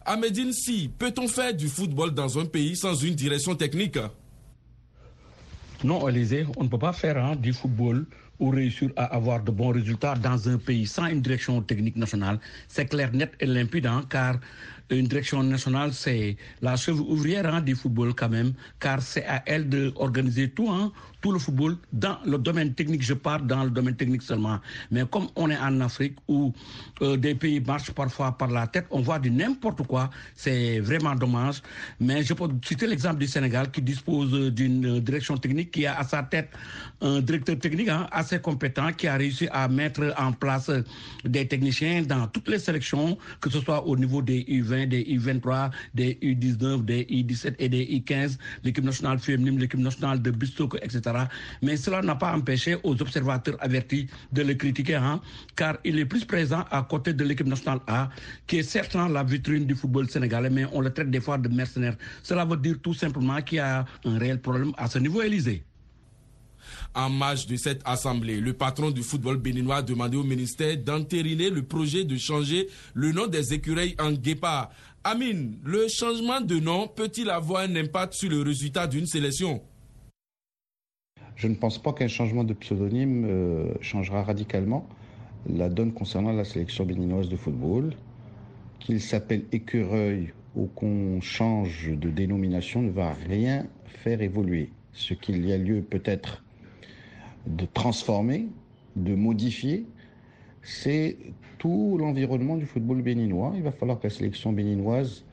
À 0.05 0.15
Medine, 0.15 0.53
si, 0.53 0.87
peut-on 0.97 1.27
faire 1.27 1.53
du 1.53 1.67
football 1.67 2.11
dans 2.11 2.39
un 2.39 2.45
pays 2.45 2.77
sans 2.77 2.95
une 2.95 3.13
direction 3.13 3.55
technique? 3.55 3.99
Non, 5.83 6.07
Élysée, 6.07 6.47
on 6.55 6.63
ne 6.63 6.69
peut 6.69 6.79
pas 6.79 6.93
faire 6.93 7.17
hein, 7.17 7.35
du 7.35 7.51
football 7.51 8.05
ou 8.39 8.49
réussir 8.49 8.91
à 8.95 9.05
avoir 9.15 9.43
de 9.43 9.51
bons 9.51 9.71
résultats 9.71 10.15
dans 10.15 10.49
un 10.49 10.57
pays 10.57 10.85
sans 10.85 11.07
une 11.07 11.21
direction 11.21 11.61
technique 11.61 11.95
nationale, 11.95 12.39
c'est 12.67 12.85
clair, 12.85 13.11
net 13.13 13.33
et 13.39 13.45
limpide, 13.45 13.85
hein, 13.87 14.03
car 14.09 14.35
une 14.89 15.07
direction 15.07 15.43
nationale, 15.43 15.93
c'est 15.93 16.37
la 16.61 16.75
cheville 16.75 17.01
ouvrière 17.01 17.45
hein, 17.53 17.61
du 17.61 17.75
football 17.75 18.13
quand 18.13 18.29
même, 18.29 18.53
car 18.79 19.01
c'est 19.01 19.25
à 19.25 19.43
elle 19.45 19.67
d'organiser 19.69 20.49
tout, 20.49 20.69
hein, 20.69 20.91
tout 21.21 21.31
le 21.31 21.39
football 21.39 21.77
dans 21.91 22.17
le 22.25 22.37
domaine 22.37 22.73
technique. 22.73 23.01
Je 23.03 23.13
parle 23.13 23.47
dans 23.47 23.63
le 23.63 23.69
domaine 23.69 23.95
technique 23.95 24.21
seulement. 24.21 24.59
Mais 24.91 25.03
comme 25.09 25.27
on 25.35 25.49
est 25.49 25.57
en 25.57 25.81
Afrique 25.81 26.15
où 26.27 26.53
euh, 27.01 27.17
des 27.17 27.35
pays 27.35 27.59
marchent 27.59 27.91
parfois 27.91 28.37
par 28.37 28.49
la 28.49 28.67
tête, 28.67 28.85
on 28.91 29.01
voit 29.01 29.19
du 29.19 29.31
n'importe 29.31 29.85
quoi. 29.87 30.09
C'est 30.35 30.79
vraiment 30.79 31.15
dommage. 31.15 31.61
Mais 31.99 32.23
je 32.23 32.33
peux 32.33 32.47
citer 32.63 32.87
l'exemple 32.87 33.17
du 33.19 33.27
Sénégal 33.27 33.71
qui 33.71 33.81
dispose 33.81 34.31
d'une 34.53 34.99
direction 34.99 35.37
technique 35.37 35.71
qui 35.71 35.85
a 35.85 35.97
à 35.99 36.03
sa 36.03 36.23
tête 36.23 36.49
un 37.01 37.21
directeur 37.21 37.57
technique 37.59 37.89
hein, 37.89 38.07
assez 38.11 38.39
compétent 38.39 38.91
qui 38.93 39.07
a 39.07 39.15
réussi 39.17 39.47
à 39.51 39.67
mettre 39.67 40.13
en 40.17 40.31
place 40.31 40.71
des 41.23 41.47
techniciens 41.47 42.03
dans 42.03 42.27
toutes 42.27 42.47
les 42.47 42.59
sélections, 42.59 43.17
que 43.41 43.49
ce 43.49 43.59
soit 43.59 43.85
au 43.85 43.95
niveau 43.95 44.21
des 44.21 44.43
U20, 44.43 44.76
des 44.85 45.03
U23, 45.03 45.71
des 45.93 46.15
U19, 46.21 46.85
des 46.85 47.03
U17 47.05 47.55
et 47.59 47.69
des 47.69 47.85
U15, 47.85 48.37
l'équipe 48.63 48.83
nationale 48.83 49.19
féminine, 49.19 49.59
l'équipe 49.59 49.79
nationale 49.79 50.21
de 50.21 50.31
Bistouk, 50.31 50.75
etc. 50.81 51.01
Mais 51.61 51.77
cela 51.77 52.01
n'a 52.01 52.15
pas 52.15 52.33
empêché 52.35 52.77
aux 52.83 53.01
observateurs 53.01 53.57
avertis 53.59 54.07
de 54.31 54.43
le 54.43 54.53
critiquer, 54.53 54.95
hein, 54.95 55.21
car 55.55 55.77
il 55.83 55.97
est 55.99 56.05
plus 56.05 56.25
présent 56.25 56.65
à 56.71 56.83
côté 56.83 57.13
de 57.13 57.23
l'équipe 57.23 57.47
nationale 57.47 57.79
A, 57.87 58.09
qui 58.45 58.57
est 58.57 58.63
certainement 58.63 59.07
la 59.07 59.23
vitrine 59.23 59.65
du 59.65 59.75
football 59.75 60.09
sénégalais, 60.09 60.49
mais 60.49 60.65
on 60.73 60.81
le 60.81 60.91
traite 60.91 61.09
des 61.09 61.21
fois 61.21 61.37
de 61.37 61.49
mercenaire. 61.49 61.95
Cela 62.23 62.45
veut 62.45 62.57
dire 62.57 62.77
tout 62.81 62.93
simplement 62.93 63.41
qu'il 63.41 63.57
y 63.57 63.61
a 63.61 63.85
un 64.05 64.17
réel 64.17 64.39
problème 64.41 64.73
à 64.77 64.87
ce 64.87 64.99
niveau, 64.99 65.21
Élysée. 65.21 65.63
En 66.95 67.09
marge 67.09 67.47
de 67.47 67.55
cette 67.55 67.81
assemblée, 67.85 68.39
le 68.39 68.53
patron 68.53 68.91
du 68.91 69.03
football 69.03 69.37
béninois 69.37 69.77
a 69.77 69.81
demandé 69.81 70.17
au 70.17 70.23
ministère 70.23 70.77
d'entériner 70.77 71.49
le 71.49 71.63
projet 71.63 72.03
de 72.03 72.17
changer 72.17 72.67
le 72.93 73.11
nom 73.11 73.27
des 73.27 73.53
écureuils 73.53 73.95
en 73.99 74.11
guépard. 74.11 74.69
Amine, 75.03 75.57
le 75.63 75.87
changement 75.87 76.41
de 76.41 76.59
nom 76.59 76.87
peut-il 76.87 77.29
avoir 77.29 77.61
un 77.61 77.75
impact 77.75 78.13
sur 78.13 78.29
le 78.29 78.41
résultat 78.41 78.87
d'une 78.87 79.05
sélection? 79.05 79.61
Je 81.35 81.47
ne 81.47 81.55
pense 81.55 81.81
pas 81.81 81.93
qu'un 81.93 82.07
changement 82.07 82.43
de 82.43 82.53
pseudonyme 82.53 83.25
euh, 83.25 83.73
changera 83.79 84.23
radicalement 84.23 84.87
la 85.47 85.69
donne 85.69 85.93
concernant 85.93 86.33
la 86.33 86.43
sélection 86.43 86.83
béninoise 86.83 87.29
de 87.29 87.37
football. 87.37 87.93
Qu'il 88.79 89.01
s'appelle 89.01 89.45
écureuil 89.51 90.33
ou 90.55 90.65
qu'on 90.67 91.21
change 91.21 91.89
de 91.89 92.09
dénomination 92.09 92.81
ne 92.81 92.91
va 92.91 93.13
rien 93.13 93.65
faire 94.03 94.21
évoluer. 94.21 94.71
Ce 94.93 95.13
qu'il 95.13 95.45
y 95.45 95.53
a 95.53 95.57
lieu 95.57 95.81
peut-être 95.81 96.43
de 97.47 97.65
transformer, 97.65 98.47
de 98.95 99.15
modifier, 99.15 99.85
c'est 100.63 101.17
tout 101.57 101.97
l'environnement 101.99 102.57
du 102.57 102.65
football 102.65 103.01
béninois. 103.01 103.53
Il 103.55 103.63
va 103.63 103.71
falloir 103.71 103.99
que 103.99 104.07
la 104.07 104.13
sélection 104.13 104.51
béninoise 104.51 105.23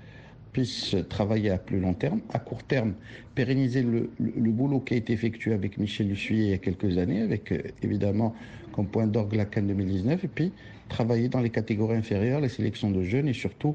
puisse 0.53 0.95
travailler 1.09 1.51
à 1.51 1.59
plus 1.59 1.81
long 1.81 1.95
terme. 1.95 2.21
À 2.33 2.39
court 2.39 2.63
terme, 2.63 2.95
pérenniser 3.35 3.83
le, 3.83 4.09
boulot 4.51 4.81
qui 4.81 4.95
a 4.95 4.97
été 4.97 5.13
effectué 5.13 5.53
avec 5.53 5.79
Michel 5.79 6.09
Lussier 6.09 6.37
il 6.37 6.51
y 6.51 6.53
a 6.53 6.59
quelques 6.59 6.97
années, 6.97 7.21
avec 7.21 7.51
euh, 7.51 7.61
évidemment 7.83 8.35
comme 8.73 8.87
point 8.87 9.07
d'orgue 9.07 9.35
la 9.35 9.45
Cannes 9.45 9.67
2019, 9.67 10.25
et 10.25 10.29
puis 10.29 10.53
travailler 10.89 11.29
dans 11.29 11.41
les 11.41 11.51
catégories 11.51 11.97
inférieures, 11.97 12.41
les 12.41 12.49
sélections 12.49 12.91
de 12.91 13.03
jeunes, 13.03 13.29
et 13.29 13.33
surtout 13.33 13.75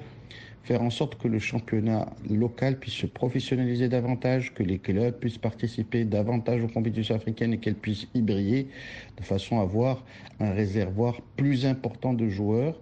faire 0.64 0.82
en 0.82 0.90
sorte 0.90 1.16
que 1.16 1.28
le 1.28 1.40
championnat 1.40 2.08
local 2.30 2.78
puisse 2.80 2.94
se 2.94 3.08
professionnaliser 3.08 3.90
davantage, 3.90 4.54
que 4.54 4.64
les 4.64 4.78
clubs 4.78 5.18
puissent 5.18 5.38
participer 5.38 6.06
davantage 6.06 6.64
aux 6.64 6.68
compétitions 6.68 7.16
africaines 7.16 7.54
et 7.54 7.58
qu'elles 7.58 7.76
puissent 7.76 8.08
y 8.14 8.22
briller 8.22 8.68
de 9.18 9.24
façon 9.24 9.60
à 9.60 9.64
avoir 9.64 10.04
un 10.40 10.52
réservoir 10.52 11.22
plus 11.38 11.66
important 11.66 12.14
de 12.14 12.30
joueurs 12.30 12.80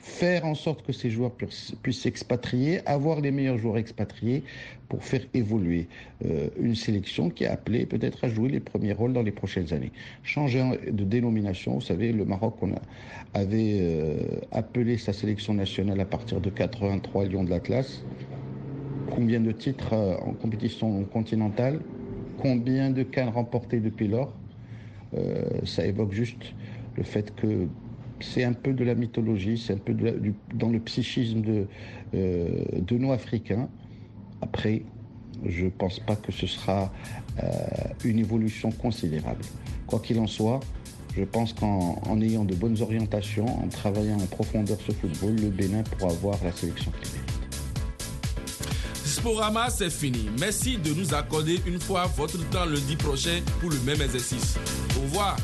faire 0.00 0.46
en 0.46 0.54
sorte 0.54 0.82
que 0.84 0.92
ces 0.92 1.10
joueurs 1.10 1.32
puissent 1.32 2.00
s'expatrier, 2.00 2.86
avoir 2.88 3.20
les 3.20 3.30
meilleurs 3.30 3.58
joueurs 3.58 3.76
expatriés 3.76 4.42
pour 4.88 5.04
faire 5.04 5.20
évoluer 5.34 5.88
euh, 6.24 6.48
une 6.60 6.74
sélection 6.74 7.28
qui 7.28 7.44
est 7.44 7.48
appelée 7.48 7.86
peut-être 7.86 8.24
à 8.24 8.28
jouer 8.28 8.48
les 8.48 8.60
premiers 8.60 8.92
rôles 8.92 9.12
dans 9.12 9.22
les 9.22 9.30
prochaines 9.30 9.72
années. 9.72 9.92
Changer 10.22 10.64
de 10.90 11.04
dénomination, 11.04 11.74
vous 11.74 11.80
savez, 11.80 12.12
le 12.12 12.24
Maroc 12.24 12.56
on 12.62 12.72
avait 13.34 13.78
euh, 13.80 14.16
appelé 14.52 14.96
sa 14.96 15.12
sélection 15.12 15.52
nationale 15.54 16.00
à 16.00 16.06
partir 16.06 16.40
de 16.40 16.48
83 16.48 17.26
Lions 17.26 17.44
de 17.44 17.50
l'Atlas. 17.50 18.02
Combien 19.10 19.40
de 19.40 19.52
titres 19.52 19.92
euh, 19.92 20.16
en 20.16 20.32
compétition 20.32 21.04
continentale? 21.04 21.80
Combien 22.38 22.90
de 22.90 23.02
cannes 23.02 23.28
remportées 23.28 23.80
depuis 23.80 24.08
lors? 24.08 24.32
Ça 25.64 25.84
évoque 25.84 26.12
juste 26.12 26.54
le 26.96 27.02
fait 27.02 27.34
que 27.34 27.66
c'est 28.20 28.44
un 28.44 28.52
peu 28.52 28.72
de 28.72 28.84
la 28.84 28.94
mythologie, 28.94 29.58
c'est 29.58 29.74
un 29.74 29.78
peu 29.78 29.94
dans 30.54 30.68
le 30.68 30.80
psychisme 30.80 31.42
de, 31.42 31.66
euh, 32.14 32.64
de 32.72 32.96
nos 32.96 33.12
Africains. 33.12 33.68
Après, 34.42 34.82
je 35.44 35.64
ne 35.64 35.70
pense 35.70 36.00
pas 36.00 36.16
que 36.16 36.32
ce 36.32 36.46
sera 36.46 36.92
euh, 37.42 37.48
une 38.04 38.18
évolution 38.18 38.70
considérable. 38.70 39.42
Quoi 39.86 40.00
qu'il 40.00 40.18
en 40.18 40.26
soit, 40.26 40.60
je 41.16 41.24
pense 41.24 41.52
qu'en 41.52 42.20
ayant 42.20 42.44
de 42.44 42.54
bonnes 42.54 42.80
orientations, 42.80 43.46
en 43.46 43.68
travaillant 43.68 44.16
en 44.16 44.26
profondeur 44.26 44.78
ce 44.86 44.92
football, 44.92 45.36
le 45.36 45.48
Bénin 45.48 45.82
pourra 45.82 46.12
avoir 46.12 46.38
la 46.44 46.52
sélection 46.52 46.92
qu'il 47.00 47.20
Sporama, 49.04 49.68
c'est 49.70 49.90
fini. 49.90 50.30
Merci 50.38 50.78
de 50.78 50.94
nous 50.94 51.12
accorder 51.12 51.60
une 51.66 51.80
fois 51.80 52.06
votre 52.16 52.38
temps 52.50 52.64
lundi 52.64 52.96
prochain 52.96 53.40
pour 53.60 53.70
le 53.70 53.78
même 53.80 54.00
exercice. 54.00 54.56
Au 54.96 55.02
revoir. 55.02 55.36